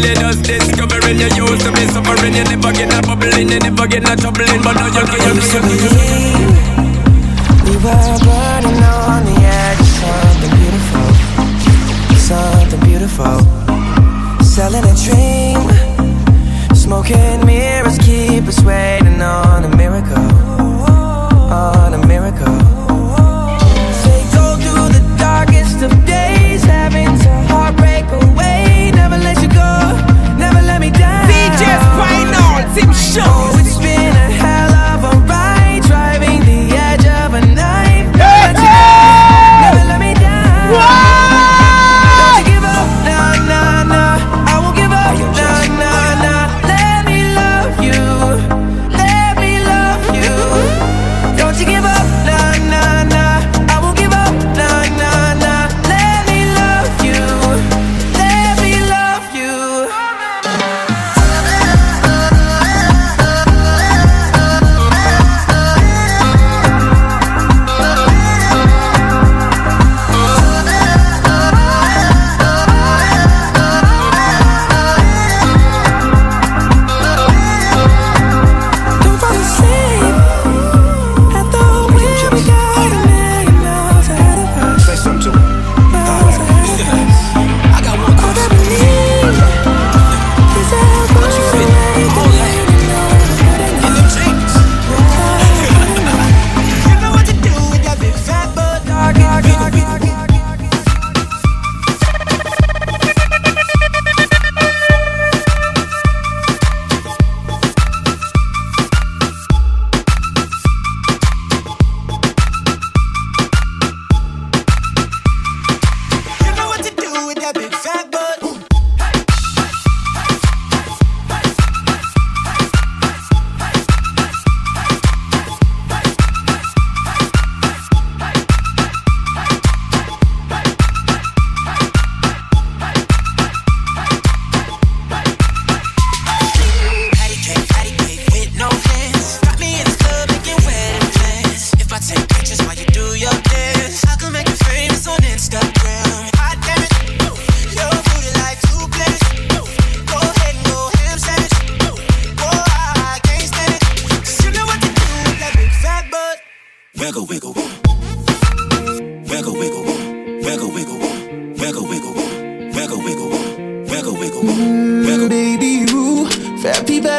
[0.08, 2.34] you just discovering you used to be suffering.
[2.34, 5.44] You never get a bubbling, you never get a troubling, but now you can you
[5.52, 5.64] can
[7.64, 11.08] We were burning on the edge of something beautiful,
[12.16, 13.38] something beautiful.
[14.42, 15.60] Selling a dream,
[16.74, 20.30] smoking mirrors keep us waiting on a miracle,
[21.52, 22.58] on a miracle.
[24.04, 28.37] They go through the darkest of days, having to heartbreak away.
[32.78, 33.67] seem sure.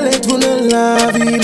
[0.06, 1.40] elle tourne la ville.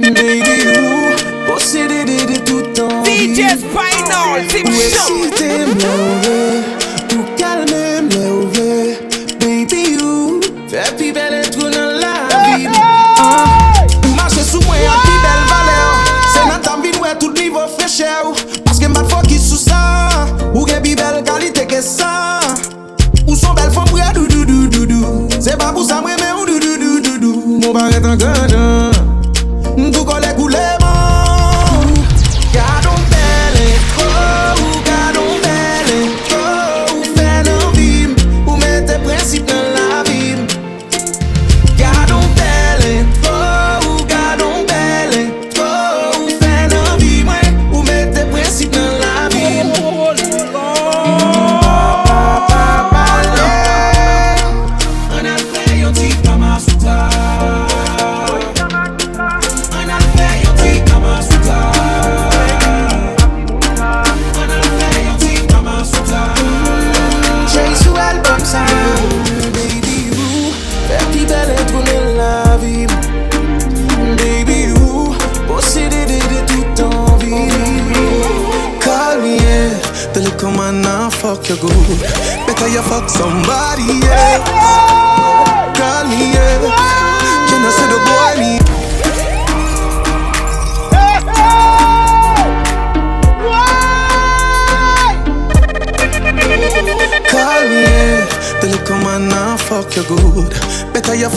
[0.00, 0.42] Baby,
[0.78, 3.04] où posséder de tout temps.
[3.04, 4.62] DJ Spinal, c'est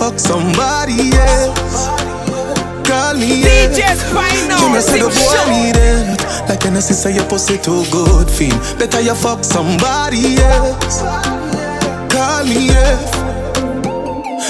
[0.07, 1.87] fuck somebody else.
[2.87, 3.67] Call me, yeah.
[3.67, 5.51] DJ Spinal, Can I say the boy show.
[5.51, 6.47] need it?
[6.47, 8.55] Like an assist, say your pussy too good, feel.
[8.79, 11.01] Better you fuck somebody else.
[12.07, 12.95] Call me, yeah.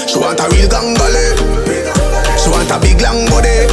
[0.06, 1.26] She want a real gangale.
[2.38, 3.66] She want a big long body.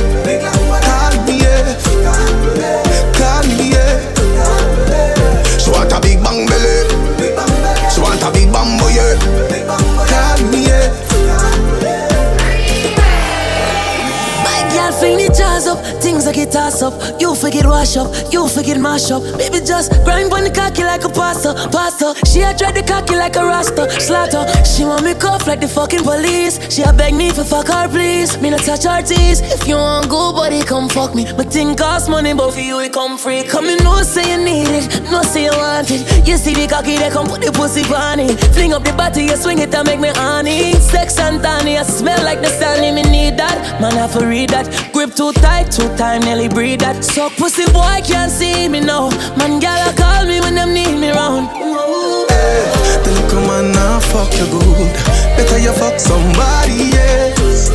[16.28, 17.22] Up, things like it toss up.
[17.22, 19.24] You forget wash up, you forget mash up.
[19.38, 22.14] Baby just grind on the cocky like a pasta, pasta.
[22.26, 24.46] She a dread the cocky like a rasta, slaughter.
[24.64, 26.60] She want me cuff like the fucking police.
[26.74, 28.40] She a beg me for fuck her please.
[28.42, 29.42] Me not touch her teeth.
[29.44, 31.26] If you want good buddy, come fuck me.
[31.38, 33.44] My thing cost money, but for you it come free.
[33.44, 36.28] Come in, no say you need it, no say you want it.
[36.28, 38.40] You see the cocky, they come put the pussy on it.
[38.54, 40.74] Fling up the body, you swing it and make me honey.
[40.74, 43.82] Sex and I smell like the Stanley, me need that.
[43.82, 44.70] Man, I for read that.
[44.94, 47.04] Grip too tight, too time, nearly breathe that.
[47.04, 49.10] So pussy boy can't see me now.
[49.38, 51.50] Man, gal, call me when them need me round.
[51.50, 54.92] The little man now fuck you good.
[55.38, 57.70] Better you fuck somebody else.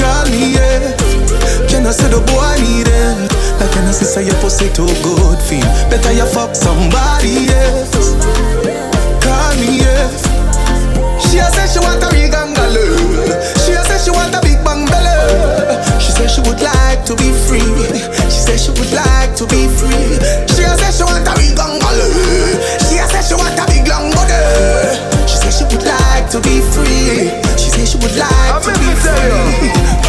[0.00, 0.96] Call me, yeah.
[1.68, 3.32] Can I say the boy need it?
[3.60, 5.66] Like can I say your pussy too good, feel.
[5.92, 8.16] Better you fuck somebody else.
[9.20, 10.36] Call me, yeah.
[11.20, 12.08] She say she want a
[16.16, 16.28] belly.
[16.28, 17.60] She she would like to be free.
[18.30, 20.18] She say she would like to be free.
[20.48, 22.06] She say she want a big angalo.
[22.88, 24.34] She a say she want a big long body.
[25.26, 27.30] She say she would like to be free.
[27.56, 30.05] She say she would like to be free.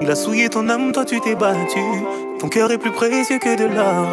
[0.00, 1.80] Il a souillé ton âme, toi tu t'es battu.
[2.38, 4.06] Ton cœur est plus précieux que de l'or.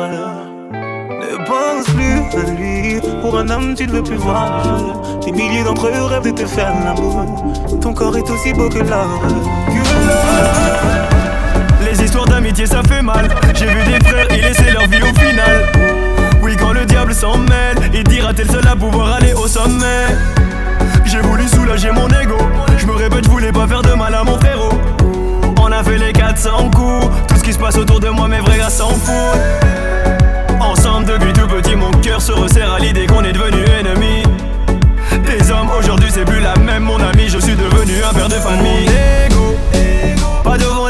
[0.72, 4.64] Ne pense plus à lui, pour un homme tu ne veux plus voir
[5.24, 7.44] Des milliers d'entre eux rêvent de te faire l'amour.
[7.80, 9.22] Ton corps est aussi beau que l'or.
[11.84, 13.28] Les histoires d'amitié ça fait mal.
[13.54, 15.72] J'ai vu des frères y laisser leur vie au final.
[16.42, 19.48] Oui, quand le diable s'en mêle, il dira t'es le seul à pouvoir aller au
[19.48, 20.08] sommet?
[21.06, 22.38] J'ai voulu soulager mon ego.
[22.78, 24.74] Je me répète, je voulais pas faire de mal à mon frérot.
[25.62, 27.08] On a fait les 400 coups.
[27.28, 29.40] Tout ce qui se passe autour de moi, mes vrais gars s'en foutent.
[30.60, 34.24] Ensemble depuis tout petit, mon cœur se resserre à l'idée qu'on est devenu ennemis.
[35.26, 37.30] Des hommes aujourd'hui, c'est plus la même, mon ami.
[37.30, 38.88] Je suis devenu un père de famille.
[39.28, 39.56] Ego,
[40.44, 40.85] pas devant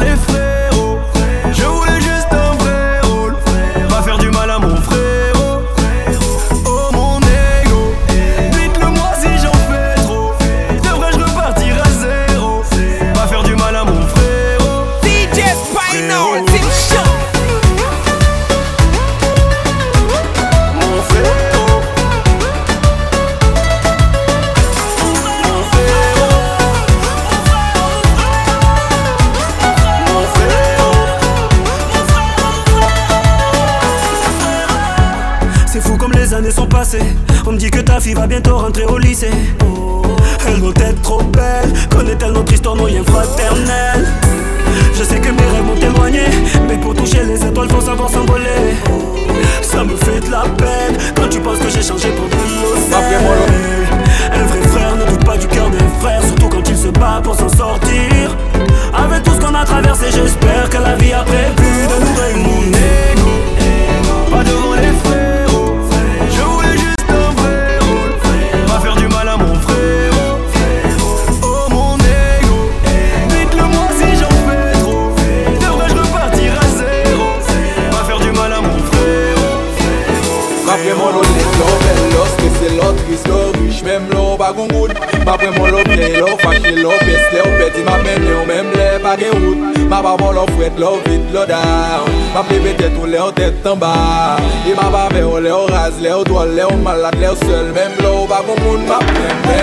[89.15, 89.89] pa gen wout.
[89.89, 93.61] Maba bol ou fwet lou vit lou down Mab li bete tou le ou tet
[93.63, 94.37] tan ba.
[94.67, 97.35] E maba ve ou le ou raz, le ou dwol, le ou malat, le ou
[97.45, 99.61] sel Mem lou bagon moun mab prembe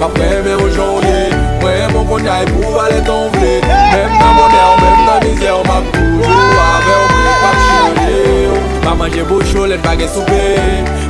[0.00, 1.18] Mab prembe ou jonge
[1.62, 3.52] Mwen e moun kon jay pou valet ton vle.
[3.62, 6.81] Mem nan bonè ou, mem nan mizè ou mab toujou a
[8.82, 10.40] Pa manje boucho, lè n'bagè soupe.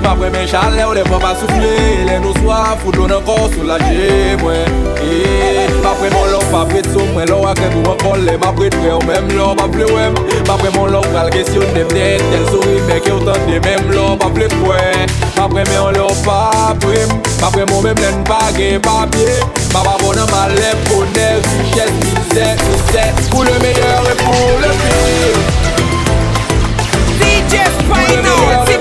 [0.02, 1.70] Pa pre men chale ou lè pa pa souffle
[2.06, 4.80] Lè nou swa, foudou nan kon soulaje mwen.
[5.02, 7.30] Eh, pa pre mon lò, pa pre tso mwen.
[7.30, 10.18] Lò Akè kou mwen kon lè, ma pre dwe ou mèm lò Pa ple wèm,
[10.48, 13.92] pa pre mon lò Pral kesyon de mdè, tel sori mèkè ou tan de mèm
[13.94, 14.84] lò Pa ple pwè,
[15.38, 16.40] pa pre men lò, pa
[16.82, 19.38] pre m Pa pre mon mèm lè n'bagè papye.
[19.72, 24.74] Ma pa bonan ma lè, bonè, vichè, vichè, vichè Pou le meyèr et pou le
[24.82, 25.81] pire.
[28.12, 28.71] DJ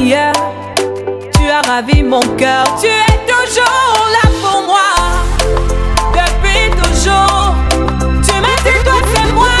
[0.00, 2.64] Tu as ravi mon cœur.
[2.80, 4.90] Tu es toujours là pour moi.
[6.12, 7.54] Depuis toujours.
[8.26, 9.56] Tu m'as dit, toi, c'est moi.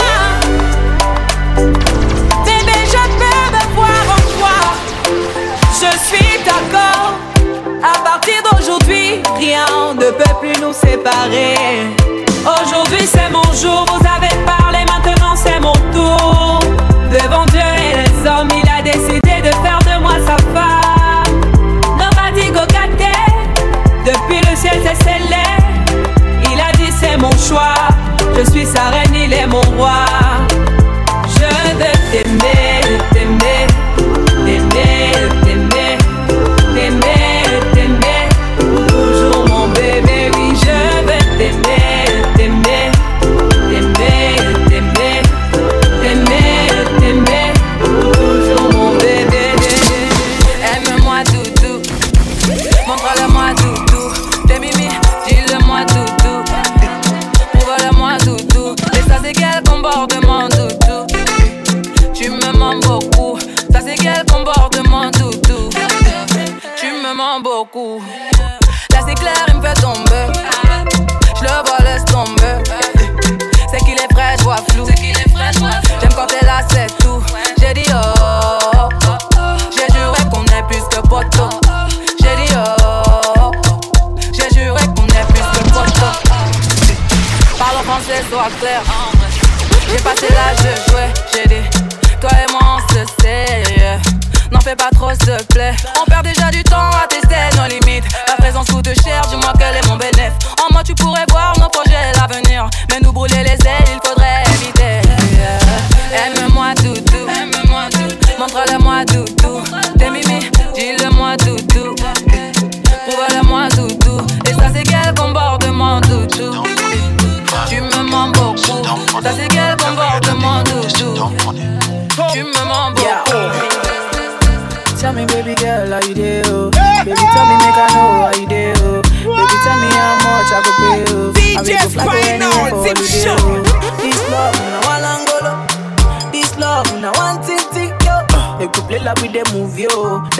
[2.44, 4.58] Bébé, je peux me voir en toi.
[5.74, 7.12] Je suis d'accord.
[7.82, 11.54] À partir d'aujourd'hui, rien ne peut plus nous séparer.
[12.44, 13.84] Aujourd'hui, c'est mon jour.
[13.88, 14.21] Vous avez
[28.36, 30.04] Je suis sa reine, il est mon roi.
[31.26, 32.61] Je veux t'aimer,
[89.88, 91.71] J'ai passé l'âge de jouer J'ai dit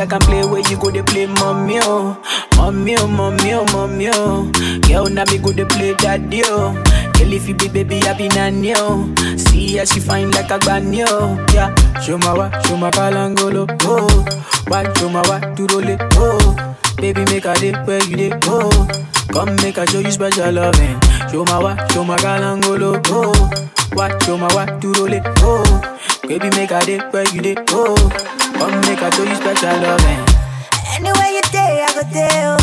[0.03, 2.21] They can play where you go, they play mommy, oh.
[2.57, 4.51] Mommy, oh, mommy, oh, mommy, oh.
[4.89, 6.73] Girl, now me go, they play daddy, oh.
[7.15, 9.15] Girl, if you be baby, I be nanny, oh.
[9.37, 11.39] See how she fine like a granny, oh.
[11.55, 14.43] Yeah, show my wa, show my palangolo, oh.
[14.67, 16.77] Why, show my wa, to roll it, oh.
[16.97, 19.05] Baby, make a day where you dey, oh.
[19.33, 21.01] Come make a show you special loving.
[21.31, 23.51] Show my wa, show my palangolo, oh.
[23.93, 25.99] Why, show my wa, to roll it, oh.
[26.27, 28.42] Baby, make a day where you dey, oh.
[28.63, 30.23] Come make a show you special loving.
[30.23, 30.95] Eh.
[30.95, 32.55] Anywhere you day, I go there.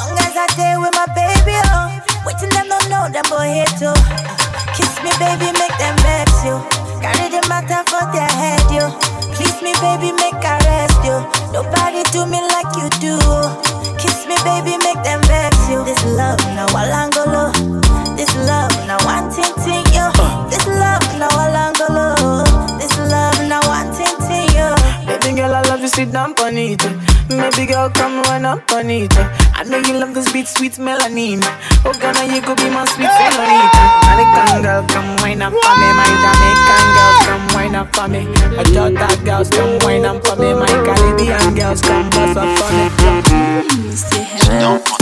[0.00, 1.92] Long as I stay with my baby, oh.
[2.24, 3.92] Waiting them don't know them boy here too.
[4.72, 6.56] Kiss me, baby, make them vex you.
[7.04, 8.88] Carry the matter for their head, yo.
[9.36, 11.20] Please me, baby, make I rest you.
[11.52, 13.20] Nobody do me like you do.
[14.00, 15.84] Kiss me, baby, make them vex you.
[15.84, 17.52] This love, now Walangolo.
[18.16, 18.72] This love,
[25.96, 26.82] sit down on it.
[27.28, 29.12] Baby girl, come run up on it.
[29.56, 31.40] I know you love this beat, sweet melanin.
[31.86, 33.82] Oh, Ghana, you could be my sweet senorita.
[34.04, 35.88] American girl, come wine up for me.
[35.96, 38.22] My Jamaican girls, come wine up for me.
[38.56, 40.52] My Jota girls, come wine up for me.
[40.52, 42.84] My Caribbean girls, come bust up for me.
[43.96, 44.95] DJ's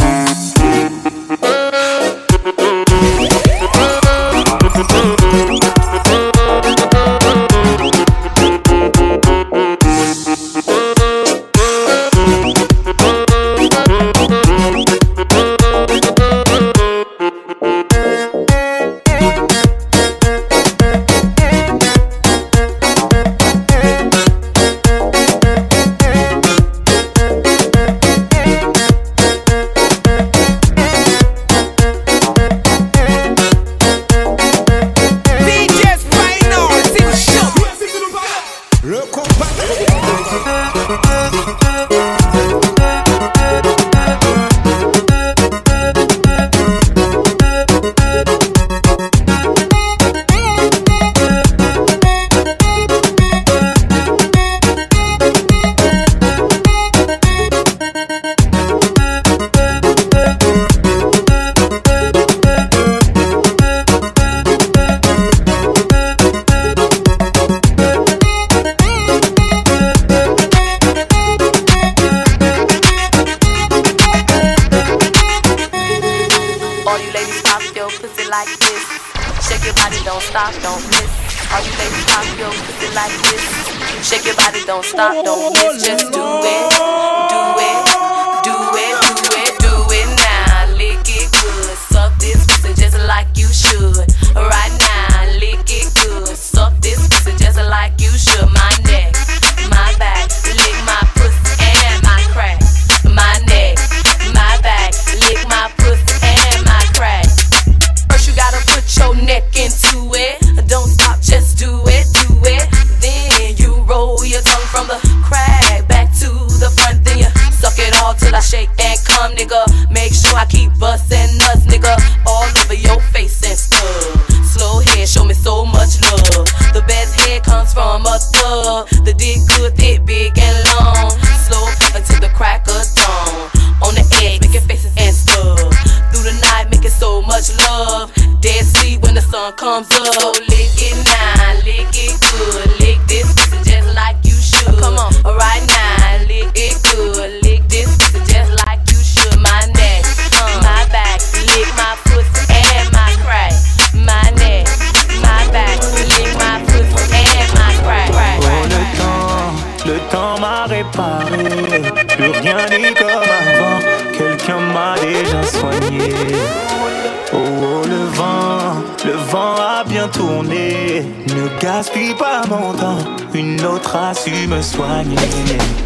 [173.35, 175.16] une autre a su me soigner.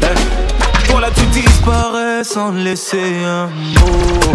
[0.02, 0.16] Hey.
[0.88, 4.34] Toi là tu disparais sans laisser un mot.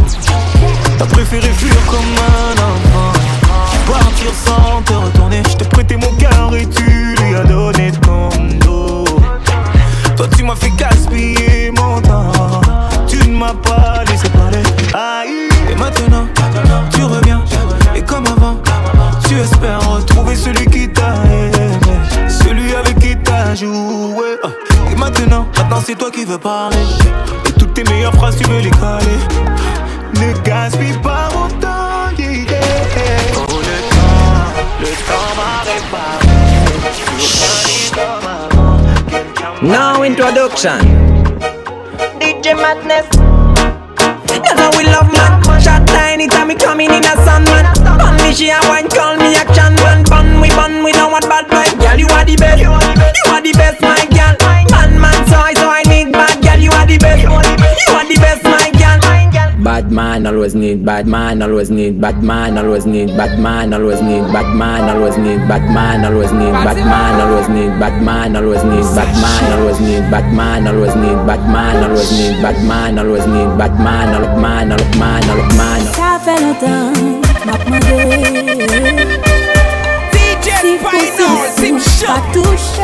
[0.97, 3.13] T'as préféré fuir comme un enfant.
[3.87, 5.43] Partir sans te retourner.
[5.49, 8.29] Je t'ai prêté mon cœur et tu lui as donné ton
[8.65, 9.05] dos.
[10.15, 12.61] Toi tu m'as fait gaspiller mon temps.
[13.07, 14.63] Tu ne m'as pas laissé parler.
[14.93, 15.49] Aïe.
[15.71, 16.27] Et maintenant,
[16.91, 17.43] tu reviens.
[17.95, 18.57] Et comme avant,
[19.27, 21.82] tu espères retrouver celui qui t'a aimé.
[22.45, 24.37] Celui avec qui t'as joué.
[24.91, 26.77] Et maintenant, maintenant c'est toi qui veux parler.
[27.47, 29.19] Et toutes tes meilleures phrases, tu veux les caler.
[30.19, 32.57] Ne gaspille pas mon temps, yeah, yeah.
[33.37, 34.51] Oh, le temps,
[34.81, 36.27] le temps m'a réparé.
[39.61, 40.79] Now introduction.
[42.19, 43.07] DJ Madness.
[44.45, 45.41] You know we love man.
[45.61, 47.65] Shot tiny time me coming in a sun man.
[47.97, 50.03] Bun me she a wine call me action man.
[50.03, 51.62] Bun we bun we don't want bad vibe.
[51.83, 52.61] Girl you are the best.
[52.63, 54.33] You are the best my girl.
[54.71, 56.59] Man man so I so I need bad girl.
[56.59, 57.23] You are the best.
[57.23, 58.83] You are the best my girl.
[59.63, 64.01] Bad man always need bad man always need bad man always need bad man always
[64.01, 68.35] need bad man always need bad man always need bad man always need bad man
[68.35, 72.59] always need bad man always need bad man always need bad man always need bad
[72.67, 76.91] man always need bad man always man always man always man Ça fait longtemps,
[77.45, 77.93] m'a demandé
[80.13, 81.62] DJ Spinal, Sim possible,
[82.05, 82.83] pas touché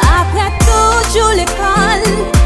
[0.00, 2.37] Après toujours l'école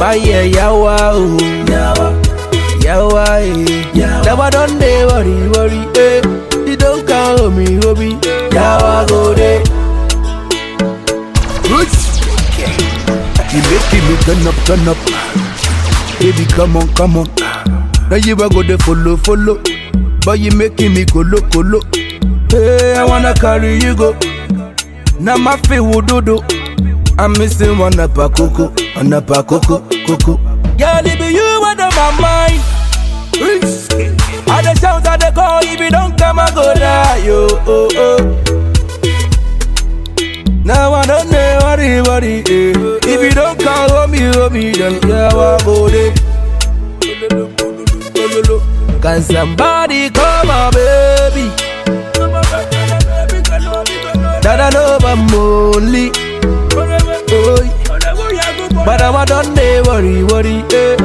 [0.00, 1.36] Maye yawa oh.
[1.70, 2.12] Yawa.
[2.84, 4.24] Yawa eh.
[4.24, 6.20] Never don dey worry worry eh.
[6.66, 8.18] You don count homi homi
[8.54, 9.58] yawa go dey.
[11.70, 12.20] roots.
[13.52, 14.98] You make me turn up turn up.
[16.20, 17.28] Baby come on come on.
[18.10, 19.60] Na you wey go dey follow follow.
[20.24, 21.80] But you making me kolo kolo
[22.50, 24.12] hey i wanna carry you go.
[25.20, 26.38] Now my fit wududu
[27.18, 28.70] i miss you wanna pakoko.
[28.96, 30.36] and up a coco, coco.
[30.76, 32.60] Girl, it be you out my mind.
[33.34, 37.24] I the shout, I the call, if you don't come, I go die.
[37.24, 38.18] Yo, oh, oh.
[40.64, 42.76] Now I don't know what it, what it is.
[43.04, 46.14] If you don't call, hold me, homie, homie, then yeah, I go there.
[49.00, 51.50] Can somebody call my baby?
[54.42, 56.31] That I know I'm only.
[58.84, 60.64] But I'm done they worry, worry.
[60.74, 60.96] Eh.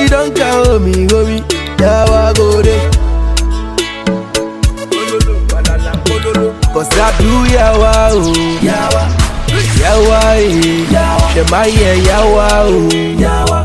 [0.00, 1.42] You don't call me, worry.
[1.80, 2.90] Yeah, I go there.
[6.72, 8.32] Cause I do yawa, oh.
[8.62, 9.02] Yawa,
[9.82, 11.34] yawa, eh.
[11.34, 12.88] Shema, yeah, yawa, oh.
[13.24, 13.58] Yawa,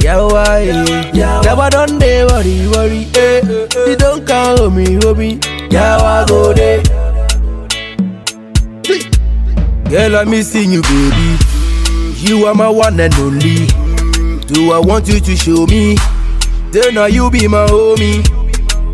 [0.00, 1.10] yawa, eh.
[1.12, 3.06] Yawa, don't they worry, worry.
[3.16, 3.40] Eh.
[3.88, 5.38] You don't call me, worry.
[5.70, 6.82] Yawa, go there.
[9.90, 11.51] Girl, I'm missing you, baby.
[12.22, 13.66] You are my one and only.
[14.46, 15.96] Do I want you to show me?
[16.70, 18.22] Then now you be my homie.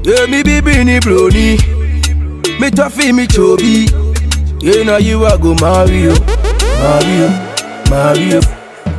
[0.02, 1.58] Yeah, me be Bini Brony.
[2.58, 3.86] Me toughy, me chubby.
[4.60, 6.14] Yeah, now you are go you.
[7.90, 8.40] Marry you.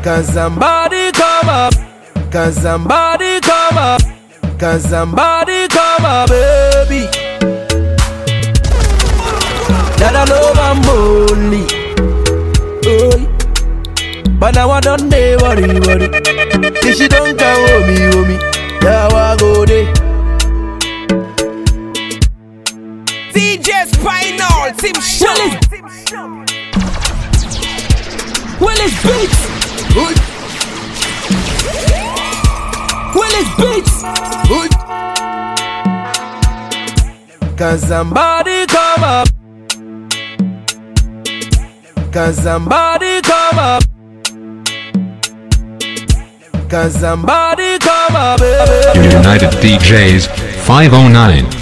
[0.04, 1.74] Can somebody come up?
[2.32, 4.02] Can somebody come up?
[4.60, 7.08] Can somebody come up, baby?
[9.98, 11.79] That I love I'm only.
[14.40, 16.10] But now I don't dey worry, worry.
[16.88, 18.36] If she don't come home, me, home me,
[18.82, 19.94] yeah, I go there.
[23.34, 25.60] DJ Spinal, Tim Shum.
[28.62, 29.40] Willis Beats.
[29.94, 30.18] Good.
[33.16, 33.96] Willis Beats.
[34.48, 34.72] Good.
[37.58, 39.28] Can somebody come up?
[42.14, 43.84] Can somebody come up?
[46.70, 48.40] Can somebody come up?
[48.96, 50.28] United DJs
[50.68, 51.59] 509.